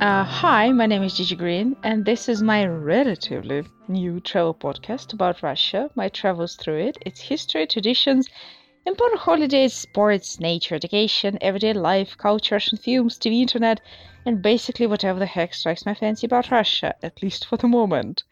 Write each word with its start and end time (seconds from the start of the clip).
Uh, 0.00 0.24
hi, 0.24 0.72
my 0.72 0.86
name 0.86 1.02
is 1.02 1.12
Gigi 1.12 1.36
Green, 1.36 1.76
and 1.82 2.06
this 2.06 2.26
is 2.26 2.42
my 2.42 2.64
relatively 2.64 3.66
new 3.86 4.18
travel 4.18 4.54
podcast 4.54 5.12
about 5.12 5.42
Russia, 5.42 5.90
my 5.94 6.08
travels 6.08 6.56
through 6.56 6.78
it, 6.78 6.96
its 7.04 7.20
history, 7.20 7.66
traditions, 7.66 8.26
important 8.86 9.20
holidays, 9.20 9.74
sports, 9.74 10.40
nature, 10.40 10.74
education, 10.74 11.36
everyday 11.42 11.74
life, 11.74 12.16
culture, 12.16 12.54
Russian 12.54 12.78
films, 12.78 13.18
TV, 13.18 13.42
internet, 13.42 13.82
and 14.24 14.40
basically 14.40 14.86
whatever 14.86 15.18
the 15.18 15.26
heck 15.26 15.52
strikes 15.52 15.84
my 15.84 15.92
fancy 15.92 16.26
about 16.26 16.50
Russia, 16.50 16.94
at 17.02 17.22
least 17.22 17.44
for 17.44 17.58
the 17.58 17.68
moment. 17.68 18.24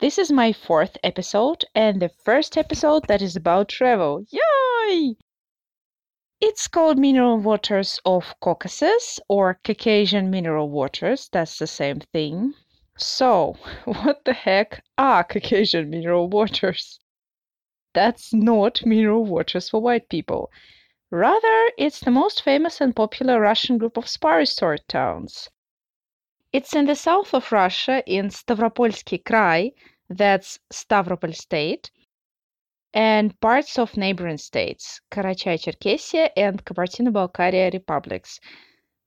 This 0.00 0.18
is 0.18 0.32
my 0.32 0.52
fourth 0.52 0.98
episode, 1.04 1.64
and 1.76 2.02
the 2.02 2.08
first 2.08 2.58
episode 2.58 3.06
that 3.06 3.22
is 3.22 3.36
about 3.36 3.68
travel. 3.68 4.24
Yay! 4.32 5.14
It's 6.48 6.68
called 6.68 6.96
Mineral 6.96 7.38
Waters 7.38 7.98
of 8.04 8.38
Caucasus 8.38 9.18
or 9.26 9.58
Caucasian 9.64 10.30
Mineral 10.30 10.70
Waters. 10.70 11.28
That's 11.32 11.58
the 11.58 11.66
same 11.66 11.98
thing. 11.98 12.54
So, 12.96 13.56
what 13.84 14.24
the 14.24 14.32
heck 14.32 14.84
are 14.96 15.24
Caucasian 15.24 15.90
Mineral 15.90 16.28
Waters? 16.28 17.00
That's 17.94 18.32
not 18.32 18.86
mineral 18.86 19.24
waters 19.24 19.70
for 19.70 19.82
white 19.82 20.08
people. 20.08 20.52
Rather, 21.10 21.72
it's 21.76 21.98
the 21.98 22.12
most 22.12 22.42
famous 22.42 22.80
and 22.80 22.94
popular 22.94 23.40
Russian 23.40 23.76
group 23.76 23.96
of 23.96 24.08
spa 24.08 24.34
resort 24.34 24.86
towns. 24.86 25.50
It's 26.52 26.76
in 26.76 26.86
the 26.86 26.94
south 26.94 27.34
of 27.34 27.50
Russia 27.50 28.04
in 28.06 28.28
Stavropolsky 28.28 29.20
Krai, 29.20 29.72
that's 30.08 30.60
Stavropol 30.72 31.34
State, 31.34 31.90
and 32.94 33.38
parts 33.40 33.78
of 33.78 33.96
neighboring 33.96 34.38
states, 34.38 35.00
Karachay-Cherkessia 35.10 36.30
and 36.36 36.64
Kabardino-Balkaria 36.64 37.72
republics. 37.72 38.40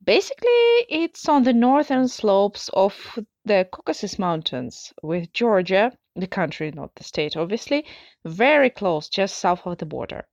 Basically, 0.03 0.86
it's 0.89 1.27
on 1.27 1.44
the 1.44 1.53
northern 1.53 2.08
slopes 2.08 2.69
of 2.73 3.19
the 3.45 3.67
Caucasus 3.71 4.17
Mountains, 4.17 4.94
with 5.02 5.33
Georgia, 5.33 5.91
the 6.16 6.27
country, 6.27 6.71
not 6.71 6.95
the 6.95 7.03
state, 7.03 7.36
obviously, 7.36 7.86
very 8.25 8.69
close, 8.69 9.09
just 9.09 9.38
south 9.38 9.66
of 9.66 9.77
the 9.77 9.86
border. 9.86 10.25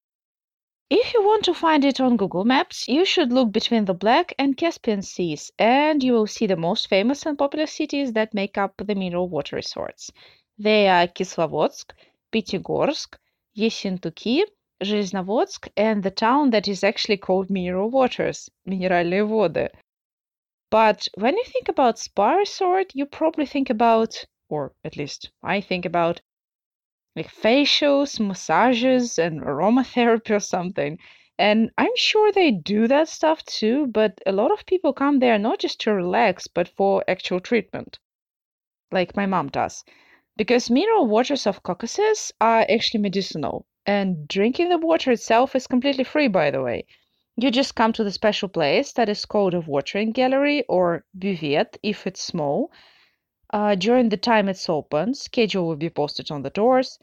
If 0.88 1.14
you 1.14 1.22
want 1.24 1.44
to 1.46 1.54
find 1.54 1.84
it 1.84 2.00
on 2.00 2.16
Google 2.16 2.44
Maps, 2.44 2.86
you 2.86 3.04
should 3.04 3.32
look 3.32 3.50
between 3.50 3.86
the 3.86 3.94
Black 3.94 4.32
and 4.38 4.56
Caspian 4.56 5.02
Seas, 5.02 5.50
and 5.58 6.00
you 6.00 6.12
will 6.12 6.28
see 6.28 6.46
the 6.46 6.56
most 6.56 6.88
famous 6.88 7.26
and 7.26 7.36
popular 7.36 7.66
cities 7.66 8.12
that 8.12 8.34
make 8.34 8.56
up 8.56 8.74
the 8.76 8.94
mineral 8.94 9.28
water 9.28 9.56
resorts. 9.56 10.12
They 10.58 10.86
are 10.88 11.08
Kislovodsk, 11.08 11.90
Pyatigorsk, 12.32 13.16
Yessentuki, 13.56 14.42
Zheleznovodsk, 14.82 15.68
and 15.76 16.02
the 16.02 16.10
town 16.10 16.50
that 16.50 16.68
is 16.68 16.84
actually 16.84 17.16
called 17.16 17.48
Mineral 17.48 17.90
Waters, 17.90 18.50
Минеральные 18.68 19.26
воды. 19.26 19.70
But 20.70 21.08
when 21.14 21.36
you 21.36 21.44
think 21.44 21.68
about 21.68 21.98
spa 21.98 22.34
resort, 22.34 22.92
you 22.94 23.06
probably 23.06 23.46
think 23.46 23.70
about, 23.70 24.24
or 24.50 24.74
at 24.84 24.96
least 24.96 25.30
I 25.42 25.60
think 25.60 25.86
about, 25.86 26.20
like 27.14 27.32
facials, 27.32 28.20
massages, 28.20 29.18
and 29.18 29.40
aromatherapy 29.40 30.36
or 30.36 30.40
something. 30.40 30.98
And 31.38 31.70
I'm 31.78 31.96
sure 31.96 32.32
they 32.32 32.50
do 32.50 32.86
that 32.88 33.08
stuff 33.08 33.42
too, 33.44 33.86
but 33.86 34.20
a 34.26 34.32
lot 34.32 34.50
of 34.50 34.66
people 34.66 34.92
come 34.92 35.18
there 35.18 35.38
not 35.38 35.60
just 35.60 35.80
to 35.82 35.94
relax, 35.94 36.46
but 36.46 36.68
for 36.68 37.04
actual 37.08 37.40
treatment, 37.40 37.98
like 38.90 39.16
my 39.16 39.24
mom 39.24 39.48
does. 39.48 39.84
Because 40.38 40.68
mineral 40.68 41.06
waters 41.06 41.46
of 41.46 41.62
Caucasus 41.62 42.30
are 42.42 42.66
actually 42.68 43.00
medicinal, 43.00 43.64
and 43.86 44.28
drinking 44.28 44.68
the 44.68 44.76
water 44.76 45.10
itself 45.10 45.56
is 45.56 45.66
completely 45.66 46.04
free, 46.04 46.28
by 46.28 46.50
the 46.50 46.60
way. 46.60 46.84
You 47.36 47.50
just 47.50 47.74
come 47.74 47.94
to 47.94 48.04
the 48.04 48.10
special 48.10 48.50
place 48.50 48.92
that 48.92 49.08
is 49.08 49.24
called 49.24 49.54
a 49.54 49.60
watering 49.60 50.12
gallery 50.12 50.62
or 50.68 51.06
buvette 51.18 51.78
if 51.82 52.06
it's 52.06 52.20
small. 52.20 52.70
Uh, 53.50 53.76
during 53.76 54.10
the 54.10 54.18
time 54.18 54.50
it's 54.50 54.68
open, 54.68 55.14
schedule 55.14 55.66
will 55.66 55.76
be 55.76 55.88
posted 55.88 56.30
on 56.30 56.42
the 56.42 56.50
doors. 56.50 56.98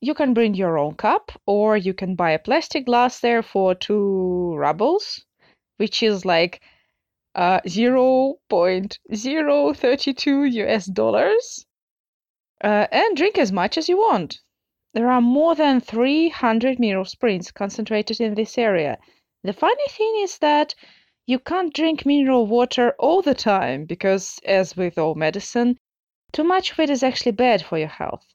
You 0.00 0.14
can 0.14 0.32
bring 0.32 0.54
your 0.54 0.78
own 0.78 0.94
cup, 0.94 1.32
or 1.46 1.76
you 1.76 1.94
can 1.94 2.14
buy 2.14 2.30
a 2.30 2.38
plastic 2.38 2.86
glass 2.86 3.18
there 3.18 3.42
for 3.42 3.74
two 3.74 4.54
rubles, 4.54 5.26
which 5.78 6.00
is 6.00 6.24
like 6.24 6.62
uh, 7.34 7.58
0.032 7.62 10.52
US 10.52 10.86
dollars 10.86 11.66
uh, 12.62 12.86
and 12.92 13.16
drink 13.16 13.38
as 13.38 13.50
much 13.50 13.76
as 13.76 13.88
you 13.88 13.96
want. 13.98 14.40
There 14.94 15.10
are 15.10 15.20
more 15.20 15.54
than 15.54 15.80
300 15.80 16.78
mineral 16.78 17.04
springs 17.04 17.50
concentrated 17.50 18.20
in 18.20 18.34
this 18.34 18.58
area. 18.58 18.98
The 19.42 19.52
funny 19.52 19.88
thing 19.88 20.14
is 20.18 20.38
that 20.38 20.74
you 21.26 21.38
can't 21.38 21.74
drink 21.74 22.04
mineral 22.04 22.46
water 22.46 22.94
all 22.98 23.22
the 23.22 23.34
time 23.34 23.84
because, 23.84 24.38
as 24.44 24.76
with 24.76 24.98
all 24.98 25.14
medicine, 25.14 25.78
too 26.32 26.44
much 26.44 26.72
of 26.72 26.80
it 26.80 26.90
is 26.90 27.02
actually 27.02 27.32
bad 27.32 27.64
for 27.64 27.78
your 27.78 27.88
health. 27.88 28.26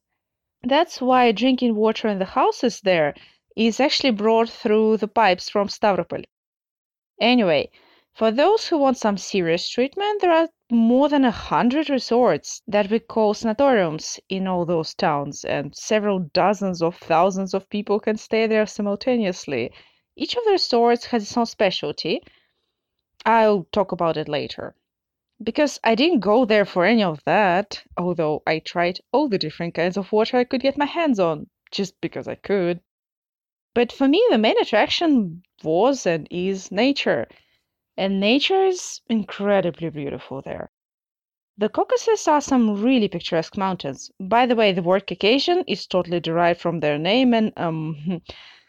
That's 0.63 0.99
why 0.99 1.31
drinking 1.31 1.75
water 1.75 2.07
in 2.07 2.19
the 2.19 2.25
houses 2.25 2.81
there 2.81 3.13
is 3.55 3.79
actually 3.79 4.11
brought 4.11 4.49
through 4.49 4.97
the 4.97 5.07
pipes 5.07 5.49
from 5.49 5.67
Stavropol. 5.67 6.23
Anyway, 7.19 7.71
for 8.13 8.31
those 8.31 8.67
who 8.67 8.77
want 8.77 8.97
some 8.97 9.17
serious 9.17 9.69
treatment, 9.69 10.21
there 10.21 10.31
are 10.31 10.49
more 10.69 11.07
than 11.07 11.23
a 11.23 11.31
hundred 11.31 11.89
resorts 11.89 12.61
that 12.67 12.89
we 12.89 12.99
call 12.99 13.33
sanatoriums 13.33 14.19
in 14.27 14.47
all 14.47 14.65
those 14.65 14.93
towns, 14.93 15.45
and 15.45 15.73
several 15.73 16.19
dozens 16.19 16.81
of 16.81 16.97
thousands 16.97 17.53
of 17.53 17.69
people 17.69 17.99
can 17.99 18.17
stay 18.17 18.47
there 18.47 18.65
simultaneously. 18.65 19.71
Each 20.17 20.35
of 20.35 20.43
the 20.43 20.51
resorts 20.51 21.05
has 21.05 21.23
its 21.23 21.37
own 21.37 21.45
specialty. 21.45 22.21
I'll 23.25 23.65
talk 23.71 23.93
about 23.93 24.17
it 24.17 24.27
later. 24.27 24.75
Because 25.41 25.79
I 25.83 25.95
didn't 25.95 26.19
go 26.19 26.43
there 26.43 26.65
for 26.65 26.83
any 26.83 27.03
of 27.03 27.23
that, 27.23 27.81
although 27.95 28.43
I 28.45 28.59
tried 28.59 28.99
all 29.13 29.29
the 29.29 29.37
different 29.37 29.73
kinds 29.73 29.95
of 29.95 30.11
water 30.11 30.37
I 30.37 30.43
could 30.43 30.61
get 30.61 30.77
my 30.77 30.85
hands 30.85 31.19
on, 31.19 31.49
just 31.71 31.99
because 32.01 32.27
I 32.27 32.35
could. 32.35 32.81
But 33.73 33.93
for 33.93 34.07
me, 34.07 34.21
the 34.31 34.37
main 34.37 34.59
attraction 34.59 35.43
was 35.63 36.05
and 36.05 36.27
is 36.29 36.71
nature 36.71 37.27
and 37.97 38.19
nature 38.19 38.65
is 38.65 39.01
incredibly 39.09 39.89
beautiful 39.89 40.41
there. 40.41 40.69
The 41.57 41.69
Caucasus 41.69 42.27
are 42.27 42.41
some 42.41 42.83
really 42.83 43.07
picturesque 43.07 43.57
mountains. 43.57 44.11
By 44.19 44.45
the 44.45 44.55
way, 44.55 44.71
the 44.71 44.83
word 44.83 45.07
Caucasian 45.07 45.63
is 45.65 45.87
totally 45.87 46.19
derived 46.19 46.61
from 46.61 46.79
their 46.79 46.99
name, 46.99 47.33
and 47.33 47.51
um, 47.57 48.21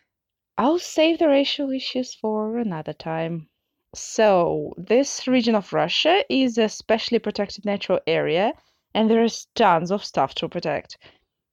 I'll 0.59 0.78
save 0.78 1.19
the 1.19 1.28
racial 1.28 1.71
issues 1.71 2.15
for 2.15 2.56
another 2.56 2.94
time. 2.94 3.50
So, 3.94 4.72
this 4.78 5.28
region 5.28 5.55
of 5.55 5.75
Russia 5.75 6.25
is 6.31 6.56
a 6.56 6.71
specially 6.71 7.19
protected 7.19 7.67
natural 7.67 8.00
area, 8.06 8.55
and 8.94 9.11
there's 9.11 9.49
tons 9.55 9.91
of 9.91 10.03
stuff 10.03 10.34
to 10.37 10.49
protect. 10.49 10.97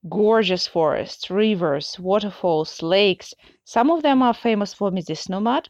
Gorgeous 0.08 0.68
forests, 0.68 1.30
rivers, 1.30 2.00
waterfalls, 2.00 2.82
lakes. 2.82 3.34
Some 3.66 3.92
of 3.92 4.04
them 4.04 4.22
are 4.22 4.34
famous 4.34 4.74
for 4.74 4.90
mud, 4.92 5.70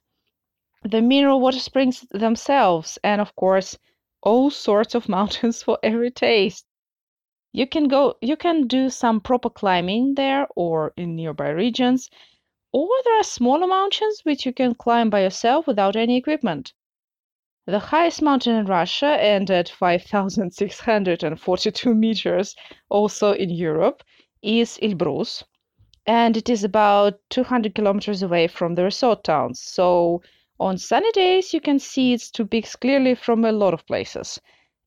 the 0.87 1.01
mineral 1.01 1.39
water 1.39 1.57
springs 1.57 2.05
themselves, 2.11 2.99
and 3.03 3.19
of 3.19 3.35
course, 3.35 3.75
all 4.21 4.51
sorts 4.51 4.93
of 4.93 5.09
mountains 5.17 5.63
for 5.63 5.79
every 5.81 6.11
taste. 6.11 6.67
You 7.51 7.65
can 7.65 7.87
go 7.87 8.17
you 8.21 8.37
can 8.37 8.67
do 8.67 8.91
some 8.91 9.19
proper 9.19 9.49
climbing 9.49 10.13
there 10.13 10.47
or 10.55 10.93
in 10.95 11.15
nearby 11.15 11.49
regions, 11.49 12.11
or 12.71 12.87
there 13.03 13.19
are 13.19 13.23
smaller 13.23 13.65
mountains 13.65 14.21
which 14.25 14.45
you 14.45 14.53
can 14.53 14.75
climb 14.75 15.09
by 15.09 15.23
yourself 15.23 15.65
without 15.65 15.95
any 15.95 16.17
equipment. 16.17 16.71
The 17.65 17.79
highest 17.79 18.21
mountain 18.21 18.55
in 18.55 18.67
Russia 18.67 19.19
and 19.19 19.49
at 19.49 19.69
5642 19.69 21.95
meters 21.95 22.55
also 22.89 23.31
in 23.31 23.49
Europe 23.49 24.03
is 24.43 24.77
Elbrus 24.83 25.43
and 26.05 26.37
it 26.37 26.47
is 26.47 26.63
about 26.63 27.19
200 27.31 27.73
kilometers 27.73 28.21
away 28.21 28.45
from 28.45 28.75
the 28.75 28.83
resort 28.83 29.23
towns. 29.23 29.59
So 29.59 30.21
on 30.59 30.77
sunny 30.77 31.11
days, 31.11 31.53
you 31.53 31.59
can 31.59 31.79
see 31.79 32.13
its 32.13 32.31
two 32.31 32.45
peaks 32.45 32.75
clearly 32.75 33.15
from 33.15 33.43
a 33.43 33.51
lot 33.51 33.73
of 33.73 33.85
places. 33.85 34.39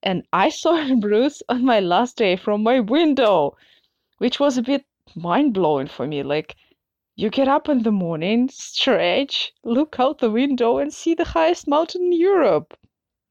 And 0.03 0.27
I 0.33 0.49
saw 0.49 0.73
Elbrus 0.79 1.43
on 1.49 1.65
my 1.65 1.81
last 1.81 2.17
day 2.17 2.37
from 2.37 2.63
my 2.63 2.81
window, 2.81 3.57
which 4.19 4.41
was 4.41 4.57
a 4.57 4.63
bit 4.63 4.87
mind 5.15 5.55
blowing 5.55 5.87
for 5.87 6.07
me. 6.07 6.23
Like, 6.23 6.57
you 7.17 7.31
get 7.31 7.49
up 7.49 7.69
in 7.69 7.83
the 7.83 7.93
morning, 7.93 8.49
stretch, 8.49 9.53
look 9.65 9.99
out 9.99 10.19
the 10.19 10.31
window, 10.31 10.79
and 10.79 10.93
see 10.93 11.15
the 11.15 11.25
highest 11.25 11.67
mountain 11.69 12.03
in 12.05 12.13
Europe 12.13 12.79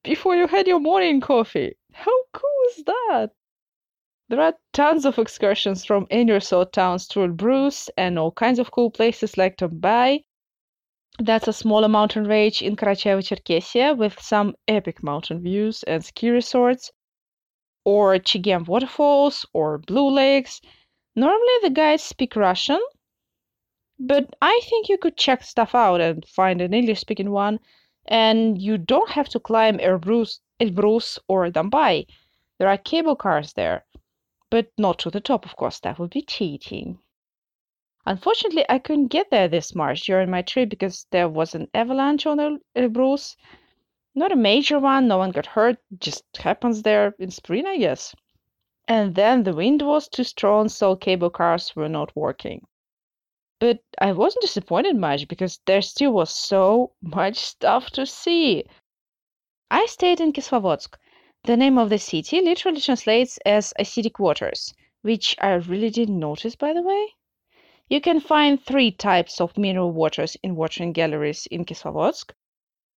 before 0.04 0.36
you 0.36 0.48
had 0.48 0.68
your 0.68 0.80
morning 0.80 1.22
coffee. 1.22 1.76
How 1.94 2.24
cool 2.34 2.64
is 2.70 2.84
that? 2.86 3.32
There 4.30 4.42
are 4.42 4.54
tons 4.74 5.06
of 5.06 5.18
excursions 5.18 5.86
from 5.86 6.06
any 6.10 6.34
resort 6.34 6.74
towns 6.74 7.08
to 7.10 7.28
Bruce 7.30 7.90
and 7.98 8.20
all 8.20 8.32
kinds 8.32 8.60
of 8.60 8.72
cool 8.72 8.92
places 8.92 9.38
like 9.38 9.58
Dombai 9.58 10.26
that's 11.20 11.48
a 11.48 11.54
smaller 11.54 11.88
mountain 11.88 12.26
range 12.26 12.62
in 12.62 12.76
Karachay-Cherkessia 12.76 13.98
with 13.98 14.22
some 14.22 14.56
epic 14.68 15.02
mountain 15.02 15.42
views 15.42 15.84
and 15.84 16.04
ski 16.06 16.30
resorts, 16.30 16.92
or 17.86 18.18
Chegem 18.20 18.68
waterfalls 18.68 19.46
or 19.54 19.78
Blue 19.80 20.10
Lakes. 20.10 20.62
Normally 21.16 21.58
the 21.64 21.70
guides 21.72 22.04
speak 22.04 22.36
Russian, 22.36 22.82
but 24.00 24.36
I 24.42 24.60
think 24.70 24.90
you 24.90 24.98
could 24.98 25.18
check 25.18 25.44
stuff 25.44 25.74
out 25.74 26.02
and 26.02 26.24
find 26.28 26.62
an 26.62 26.74
English 26.74 27.00
speaking 27.00 27.32
one, 27.32 27.60
and 28.06 28.62
you 28.62 28.78
don't 28.78 29.10
have 29.10 29.30
to 29.30 29.40
climb 29.40 29.80
Elbrus 29.80 30.40
Elbrus 30.60 31.18
or 31.28 31.50
Dombai. 31.50 32.06
There 32.60 32.68
are 32.68 32.78
cable 32.78 33.16
cars 33.16 33.54
there, 33.54 33.86
but 34.52 34.72
not 34.78 35.00
to 35.00 35.10
the 35.10 35.22
top, 35.22 35.46
of 35.46 35.56
course, 35.56 35.80
that 35.80 35.98
would 35.98 36.12
be 36.12 36.22
cheating. 36.22 37.00
Unfortunately, 38.08 38.64
I 38.70 38.80
couldn't 38.80 39.10
get 39.10 39.32
there 39.32 39.50
this 39.50 39.76
March 39.76 40.06
during 40.06 40.30
my 40.30 40.42
trip 40.42 40.70
because 40.70 41.06
there 41.12 41.28
was 41.28 41.54
an 41.54 41.68
avalanche 41.74 42.26
on 42.26 42.62
Elbrus. 42.74 43.36
Not 44.16 44.32
a 44.32 44.38
major 44.38 44.80
one, 44.80 45.10
no 45.10 45.18
one 45.18 45.32
got 45.32 45.46
hurt, 45.46 45.78
just 46.00 46.24
happens 46.38 46.84
there 46.84 47.14
in 47.20 47.32
spring, 47.32 47.68
I 47.68 47.78
guess. 47.78 48.16
And 48.88 49.14
then 49.14 49.44
the 49.44 49.54
wind 49.54 49.82
was 49.82 50.08
too 50.08 50.24
strong, 50.24 50.70
so 50.70 50.96
cable 50.96 51.30
cars 51.30 51.76
were 51.76 51.90
not 51.90 52.16
working. 52.16 52.66
But 53.60 53.80
I 54.00 54.14
wasn't 54.14 54.44
disappointed 54.44 54.96
much 54.96 55.28
because 55.28 55.60
there 55.66 55.82
still 55.82 56.14
was 56.14 56.34
so 56.34 56.94
much 57.02 57.36
stuff 57.36 57.90
to 57.90 58.06
see. 58.06 58.64
I 59.70 59.86
stayed 59.86 60.22
in 60.22 60.32
Kislovodsk. 60.32 60.96
The 61.44 61.58
name 61.58 61.78
of 61.78 61.90
the 61.90 62.00
city 62.00 62.40
literally 62.40 62.80
translates 62.80 63.38
as 63.46 63.74
acidic 63.78 64.18
waters, 64.18 64.74
which 65.02 65.36
I 65.42 65.56
really 65.56 65.90
didn't 65.90 66.18
notice, 66.18 66.56
by 66.56 66.72
the 66.72 66.82
way. 66.82 67.17
You 67.90 68.02
can 68.02 68.20
find 68.20 68.62
three 68.62 68.92
types 68.92 69.40
of 69.40 69.58
mineral 69.58 69.92
waters 69.92 70.36
in 70.44 70.56
watering 70.56 70.92
galleries 70.92 71.48
in 71.48 71.64
Kislovodsk 71.64 72.34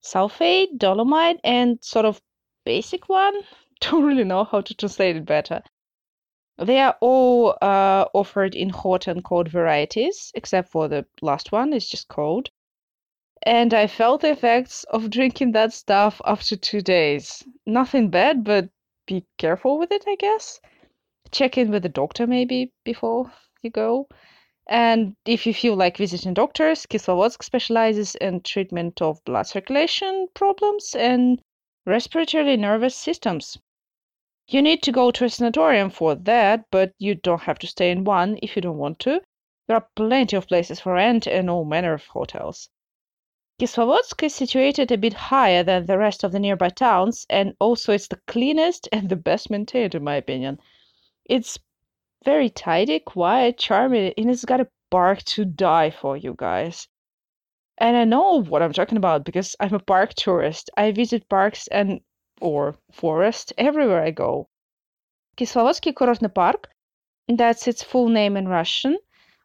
sulfate, 0.02 0.78
dolomite, 0.78 1.38
and 1.44 1.78
sort 1.82 2.06
of 2.06 2.20
basic 2.64 3.08
one. 3.08 3.34
Don't 3.81 4.04
really 4.04 4.25
know 4.25 4.44
how 4.44 4.60
to 4.60 4.75
translate 4.75 5.16
it 5.16 5.25
better. 5.25 5.62
They 6.58 6.78
are 6.81 6.96
all 7.00 7.56
uh, 7.62 8.06
offered 8.12 8.54
in 8.54 8.69
hot 8.69 9.06
and 9.06 9.25
cold 9.25 9.48
varieties, 9.48 10.32
except 10.34 10.70
for 10.70 10.88
the 10.88 11.06
last 11.22 11.52
one, 11.52 11.72
it's 11.72 11.88
just 11.88 12.08
cold. 12.08 12.50
And 13.42 13.72
I 13.72 13.87
felt 13.87 14.20
the 14.20 14.32
effects 14.32 14.84
of 14.84 15.08
drinking 15.08 15.52
that 15.52 15.72
stuff 15.72 16.20
after 16.26 16.56
two 16.56 16.82
days. 16.82 17.42
Nothing 17.64 18.10
bad, 18.10 18.44
but 18.44 18.69
be 19.06 19.25
careful 19.38 19.78
with 19.78 19.90
it, 19.92 20.04
I 20.06 20.16
guess. 20.16 20.60
Check 21.31 21.56
in 21.56 21.70
with 21.70 21.82
the 21.84 21.88
doctor 21.88 22.26
maybe 22.26 22.72
before 22.84 23.32
you 23.62 23.70
go. 23.70 24.08
And 24.69 25.17
if 25.25 25.47
you 25.47 25.55
feel 25.55 25.75
like 25.75 25.97
visiting 25.97 26.35
doctors, 26.35 26.87
Kislovodsk 26.87 27.43
specializes 27.43 28.15
in 28.17 28.43
treatment 28.43 29.01
of 29.03 29.25
blood 29.25 29.47
circulation 29.47 30.29
problems 30.35 30.95
and 30.95 31.41
respiratory 31.87 32.57
nervous 32.57 32.95
systems. 32.95 33.59
You 34.47 34.62
need 34.62 34.83
to 34.83 34.93
go 34.93 35.11
to 35.11 35.25
a 35.25 35.31
sanatorium 35.31 35.91
for 35.91 36.15
that, 36.15 36.65
but 36.71 36.93
you 36.99 37.15
don't 37.15 37.43
have 37.43 37.59
to 37.61 37.67
stay 37.67 37.91
in 37.91 38.05
one 38.05 38.39
if 38.43 38.57
you 38.57 38.62
don't 38.62 38.79
want 38.79 38.99
to. 39.01 39.21
There 39.67 39.77
are 39.77 39.89
plenty 39.95 40.37
of 40.37 40.49
places 40.49 40.81
for 40.81 40.95
rent 40.95 41.27
and 41.27 41.49
all 41.49 41.65
manner 41.65 41.93
of 41.93 42.07
hotels. 42.07 42.69
Kislovodsk 43.61 44.23
is 44.23 44.35
situated 44.35 44.91
a 44.91 44.99
bit 44.99 45.12
higher 45.12 45.62
than 45.62 45.87
the 45.87 45.99
rest 45.99 46.25
of 46.25 46.33
the 46.33 46.41
nearby 46.41 46.71
towns, 46.71 47.27
and 47.29 47.55
also 47.61 47.93
it's 47.93 48.09
the 48.09 48.21
cleanest 48.27 48.89
and 48.91 49.09
the 49.09 49.17
best 49.17 49.51
maintained, 49.51 49.95
in 49.95 50.03
my 50.03 50.17
opinion. 50.17 50.59
It's 51.25 51.59
very 52.25 52.50
tidy, 52.50 53.00
quiet, 53.00 53.58
charming, 53.58 54.12
and 54.17 54.31
it's 54.31 54.44
got 54.44 54.61
a 54.61 54.69
park 54.90 55.22
to 55.22 55.44
die 55.44 55.90
for, 55.90 56.17
you 56.17 56.34
guys. 56.37 56.88
And 57.78 57.96
I 57.96 58.05
know 58.05 58.43
what 58.43 58.62
I'm 58.62 58.75
talking 58.75 58.99
about 58.99 59.25
because 59.25 59.56
I'm 59.58 59.75
a 59.75 59.78
park 59.78 60.14
tourist. 60.14 60.69
I 60.76 60.93
visit 60.93 61.28
parks 61.28 61.67
and 61.69 62.00
or 62.40 62.76
forest 62.93 63.52
everywhere 63.56 64.02
I 64.02 64.11
go. 64.11 64.49
Kislovodsky 65.37 65.94
Kurortny 65.94 66.34
Park, 66.34 66.69
that's 67.28 67.67
its 67.67 67.82
full 67.82 68.08
name 68.08 68.37
in 68.37 68.49
Russian, 68.49 68.99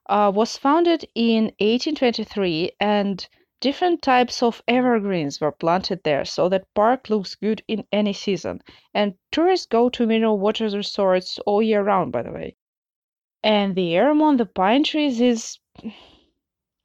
uh, 0.09 0.31
was 0.33 0.57
founded 0.57 1.05
in 1.15 1.45
1823 1.59 2.71
and 2.79 3.27
different 3.61 4.01
types 4.01 4.43
of 4.43 4.61
evergreens 4.67 5.39
were 5.39 5.51
planted 5.51 6.03
there 6.03 6.25
so 6.25 6.49
that 6.49 6.73
park 6.73 7.09
looks 7.09 7.35
good 7.35 7.63
in 7.67 7.85
any 7.91 8.13
season 8.13 8.59
and 8.93 9.15
tourists 9.31 9.65
go 9.65 9.89
to 9.89 10.05
mineral 10.05 10.37
water 10.37 10.65
resorts 10.69 11.39
all 11.45 11.61
year 11.61 11.81
round 11.81 12.11
by 12.11 12.21
the 12.21 12.31
way 12.31 12.55
and 13.45 13.75
the 13.75 13.95
air 13.95 14.09
among 14.09 14.37
the 14.37 14.45
pine 14.45 14.83
trees 14.83 15.21
is 15.21 15.59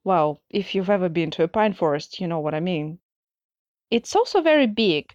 well 0.05 0.41
if 0.51 0.75
you've 0.75 0.91
ever 0.91 1.09
been 1.09 1.31
to 1.31 1.43
a 1.43 1.49
pine 1.49 1.73
forest 1.73 2.21
you 2.21 2.29
know 2.29 2.39
what 2.39 2.55
i 2.55 2.61
mean 2.61 2.99
it's 3.91 4.15
also 4.15 4.41
very 4.41 4.67
big 4.67 5.15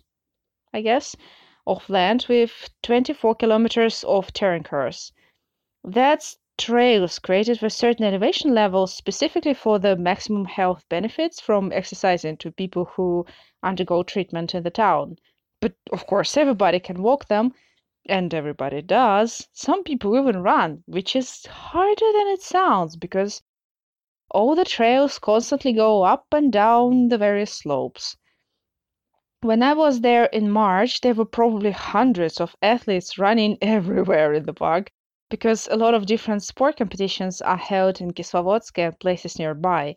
I 0.75 0.81
guess, 0.81 1.15
of 1.65 1.89
land 1.89 2.27
with 2.29 2.71
24 2.83 3.37
kilometers 3.37 4.03
of 4.03 4.33
terrenkur. 4.33 5.13
That's 5.85 6.39
trails 6.63 7.19
created 7.19 7.59
for 7.59 7.69
certain 7.69 8.05
elevation 8.05 8.55
levels 8.55 8.95
specifically 8.95 9.53
for 9.53 9.81
the 9.81 9.97
maximum 9.97 10.45
health 10.45 10.89
benefits 10.89 11.41
from 11.41 11.73
exercising 11.73 12.37
to 12.37 12.53
people 12.53 12.85
who 12.85 13.27
undergo 13.65 14.05
treatment 14.05 14.55
in 14.55 14.63
the 14.63 14.71
town. 14.71 15.17
But 15.61 15.75
of 15.93 16.07
course, 16.07 16.37
everybody 16.37 16.79
can 16.79 17.03
walk 17.03 17.27
them 17.27 17.53
and 18.07 18.33
everybody 18.33 18.81
does. 18.81 19.49
Some 19.53 19.83
people 19.83 20.17
even 20.17 20.41
run, 20.41 20.85
which 20.87 21.17
is 21.17 21.45
harder 21.47 22.13
than 22.13 22.29
it 22.29 22.43
sounds 22.43 22.95
because 22.95 23.43
all 24.31 24.55
the 24.55 24.65
trails 24.65 25.19
constantly 25.19 25.73
go 25.73 26.05
up 26.05 26.27
and 26.31 26.53
down 26.53 27.09
the 27.09 27.19
various 27.19 27.53
slopes. 27.53 28.17
When 29.41 29.65
I 29.65 29.73
was 29.73 30.03
there 30.03 30.27
in 30.27 30.49
March, 30.49 31.01
there 31.01 31.15
were 31.15 31.25
probably 31.25 31.73
hundreds 31.73 32.41
of 32.41 32.55
athletes 32.63 33.19
running 33.19 33.59
everywhere 33.63 34.33
in 34.33 34.45
the 34.45 34.55
park 34.55 34.93
because 35.33 35.67
a 35.73 35.77
lot 35.77 35.95
of 35.95 36.07
different 36.07 36.45
sport 36.45 36.77
competitions 36.77 37.41
are 37.41 37.57
held 37.57 38.01
in 38.01 38.13
Kislovodsk 38.13 38.79
and 38.79 39.01
places 39.01 39.39
nearby. 39.39 39.97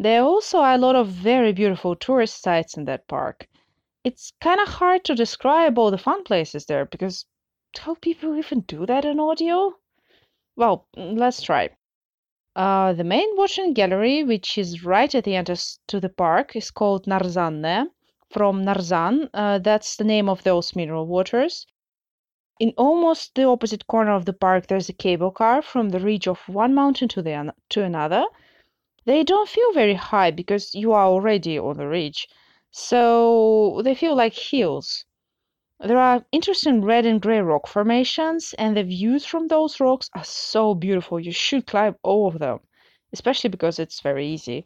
There 0.00 0.22
also 0.22 0.58
are 0.58 0.74
a 0.74 0.84
lot 0.86 0.96
of 0.96 1.06
very 1.08 1.52
beautiful 1.52 1.94
tourist 1.94 2.42
sites 2.42 2.76
in 2.76 2.86
that 2.86 3.06
park 3.06 3.46
it's 4.06 4.32
kind 4.40 4.60
of 4.60 4.68
hard 4.68 5.04
to 5.04 5.16
describe 5.16 5.76
all 5.76 5.90
the 5.90 5.98
fun 5.98 6.22
places 6.22 6.66
there 6.66 6.84
because 6.86 7.26
how 7.76 7.96
people 7.96 8.36
even 8.36 8.60
do 8.60 8.86
that 8.86 9.04
in 9.04 9.18
audio? 9.18 9.74
Well, 10.54 10.86
let's 10.96 11.42
try. 11.42 11.70
Uh, 12.54 12.92
the 12.92 13.02
main 13.02 13.28
watching 13.36 13.74
gallery, 13.74 14.22
which 14.22 14.58
is 14.58 14.84
right 14.84 15.12
at 15.12 15.24
the 15.24 15.34
entrance 15.34 15.80
to 15.88 15.98
the 15.98 16.08
park, 16.08 16.54
is 16.54 16.70
called 16.70 17.06
Narzanne, 17.06 17.88
from 18.30 18.64
Narzan. 18.64 19.28
Uh, 19.34 19.58
that's 19.58 19.96
the 19.96 20.04
name 20.04 20.28
of 20.28 20.44
those 20.44 20.76
mineral 20.76 21.08
waters. 21.08 21.66
In 22.58 22.74
almost 22.76 23.34
the 23.34 23.44
opposite 23.44 23.86
corner 23.86 24.12
of 24.12 24.24
the 24.26 24.32
park, 24.32 24.66
there's 24.66 24.88
a 24.88 24.92
cable 24.92 25.30
car 25.30 25.62
from 25.62 25.88
the 25.88 26.00
ridge 26.00 26.28
of 26.28 26.48
one 26.48 26.74
mountain 26.74 27.08
to 27.08 27.22
the 27.22 27.54
to 27.70 27.82
another. 27.82 28.26
They 29.06 29.24
don't 29.24 29.48
feel 29.48 29.72
very 29.72 29.94
high 29.94 30.30
because 30.30 30.74
you 30.74 30.92
are 30.92 31.06
already 31.06 31.58
on 31.58 31.78
the 31.78 31.88
ridge 31.88 32.28
so 32.70 33.80
they 33.84 33.94
feel 33.94 34.14
like 34.14 34.34
hills. 34.34 35.06
There 35.80 35.98
are 35.98 36.26
interesting 36.32 36.82
red 36.82 37.06
and 37.06 37.22
gray 37.22 37.40
rock 37.40 37.66
formations, 37.66 38.54
and 38.58 38.76
the 38.76 38.84
views 38.84 39.24
from 39.24 39.48
those 39.48 39.80
rocks 39.80 40.10
are 40.14 40.24
so 40.24 40.74
beautiful. 40.74 41.18
You 41.18 41.32
should 41.32 41.66
climb 41.66 41.96
all 42.02 42.28
of 42.28 42.38
them, 42.38 42.60
especially 43.12 43.50
because 43.50 43.78
it's 43.78 44.00
very 44.00 44.26
easy. 44.28 44.64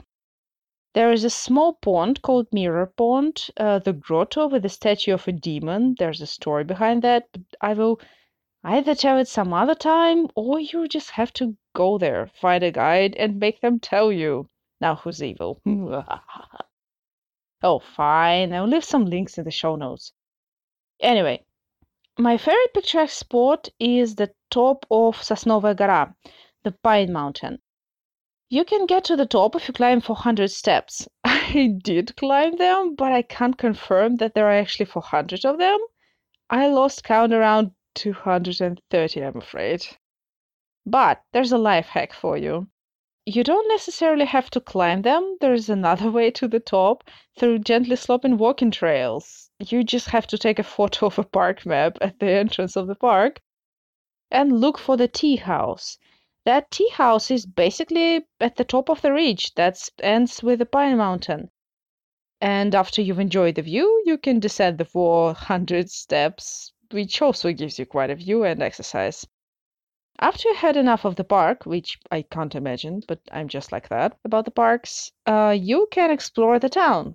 There 0.93 1.13
is 1.13 1.23
a 1.23 1.31
small 1.31 1.75
pond 1.75 2.21
called 2.23 2.53
Mirror 2.53 2.87
Pond, 2.97 3.49
uh, 3.57 3.79
the 3.79 3.93
grotto 3.93 4.49
with 4.49 4.63
the 4.63 4.69
statue 4.69 5.15
of 5.15 5.29
a 5.29 5.33
demon. 5.33 5.95
There's 5.99 6.21
a 6.21 6.27
story 6.27 6.65
behind 6.65 7.03
that, 7.03 7.29
but 7.33 7.43
I 7.61 7.75
will 7.75 8.01
either 8.65 8.95
tell 8.97 9.17
it 9.19 9.29
some 9.29 9.53
other 9.53 9.77
time 9.77 10.27
or 10.35 10.59
you 10.59 10.89
just 10.89 11.11
have 11.13 11.33
to 11.35 11.57
go 11.75 11.97
there, 11.97 12.27
find 12.27 12.65
a 12.65 12.73
guide, 12.73 13.15
and 13.17 13.39
make 13.39 13.61
them 13.61 13.79
tell 13.79 14.11
you. 14.11 14.49
Now, 14.81 14.97
who's 14.97 15.23
evil? 15.23 15.61
Oh, 17.63 17.79
fine. 17.79 18.55
I'll 18.55 18.67
leave 18.67 18.85
some 18.85 19.05
links 19.05 19.37
in 19.37 19.45
the 19.45 19.51
show 19.51 19.77
notes. 19.77 20.13
Anyway, 20.99 21.45
my 22.19 22.39
favorite 22.39 22.73
picturesque 22.73 23.19
spot 23.19 23.69
is 23.79 24.15
the 24.15 24.33
top 24.51 24.87
of 24.91 25.17
Sosnovaya 25.17 25.77
Gora, 25.77 26.17
the 26.63 26.73
Pine 26.73 27.13
Mountain. 27.13 27.61
You 28.51 28.67
can 28.67 28.85
get 28.85 29.05
to 29.05 29.17
the 29.17 29.25
top 29.25 29.57
if 29.57 29.69
you 29.69 29.73
climb 29.73 30.03
400 30.03 30.51
steps. 30.51 31.09
I 31.25 31.79
did 31.83 32.15
climb 32.17 32.57
them, 32.57 32.95
but 32.95 33.13
I 33.13 33.23
can't 33.23 33.57
confirm 33.57 34.17
that 34.17 34.35
there 34.35 34.49
are 34.49 34.61
actually 34.61 34.85
400 34.85 35.47
of 35.47 35.57
them. 35.57 35.79
I 36.51 36.69
lost 36.69 37.03
count 37.03 37.33
around 37.33 37.71
230, 37.95 39.25
I'm 39.25 39.37
afraid. 39.39 39.87
But 40.85 41.23
there's 41.33 41.53
a 41.53 41.57
life 41.57 41.87
hack 41.87 42.13
for 42.13 42.37
you 42.37 42.69
you 43.27 43.45
don't 43.45 43.69
necessarily 43.69 44.25
have 44.25 44.51
to 44.51 44.61
climb 44.61 45.03
them. 45.03 45.37
There's 45.41 45.69
another 45.69 46.11
way 46.17 46.31
to 46.33 46.49
the 46.49 46.59
top 46.59 47.05
through 47.39 47.61
gently 47.61 47.97
sloping 47.97 48.39
walking 48.39 48.71
trails. 48.71 49.51
You 49.61 49.85
just 49.85 50.09
have 50.09 50.27
to 50.29 50.39
take 50.39 50.59
a 50.59 50.65
photo 50.65 51.07
of 51.07 51.19
a 51.19 51.25
park 51.25 51.65
map 51.65 51.99
at 52.01 52.19
the 52.19 52.31
entrance 52.31 52.77
of 52.77 52.87
the 52.87 52.95
park 52.95 53.41
and 54.31 54.61
look 54.61 54.79
for 54.79 54.97
the 54.97 55.07
tea 55.07 55.37
house. 55.37 55.99
That 56.51 56.73
tea 56.73 56.89
house 56.89 57.31
is 57.31 57.47
basically 57.47 58.27
at 58.41 58.57
the 58.57 58.65
top 58.65 58.89
of 58.89 59.03
the 59.03 59.13
ridge 59.13 59.55
that 59.55 59.89
ends 60.03 60.43
with 60.43 60.59
the 60.59 60.67
Pine 60.67 60.97
Mountain. 60.97 61.53
And 62.41 62.75
after 62.75 63.01
you've 63.01 63.21
enjoyed 63.21 63.55
the 63.55 63.63
view, 63.63 64.03
you 64.05 64.19
can 64.19 64.41
descend 64.41 64.79
the 64.79 64.85
400 64.85 65.89
steps, 65.93 66.73
which 66.91 67.23
also 67.23 67.53
gives 67.53 67.79
you 67.79 67.87
quite 67.87 68.11
a 68.11 68.17
view 68.17 68.43
and 68.43 68.61
exercise. 68.65 69.25
After 70.19 70.49
you 70.49 70.57
had 70.57 70.77
enough 70.77 71.05
of 71.05 71.15
the 71.15 71.23
park, 71.23 71.67
which 71.67 72.01
I 72.11 72.23
can't 72.23 72.57
imagine, 72.57 73.05
but 73.07 73.21
I'm 73.31 73.47
just 73.47 73.71
like 73.71 73.89
that 73.89 74.19
about 74.25 74.45
the 74.45 74.51
parks, 74.51 75.13
uh, 75.27 75.57
you 75.57 75.87
can 75.93 76.11
explore 76.11 76.59
the 76.59 76.69
town. 76.69 77.15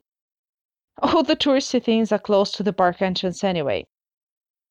All 0.99 1.23
the 1.23 1.35
touristy 1.35 1.83
things 1.83 2.13
are 2.13 2.19
close 2.19 2.53
to 2.53 2.63
the 2.63 2.71
park 2.71 3.01
entrance 3.01 3.43
anyway. 3.43 3.85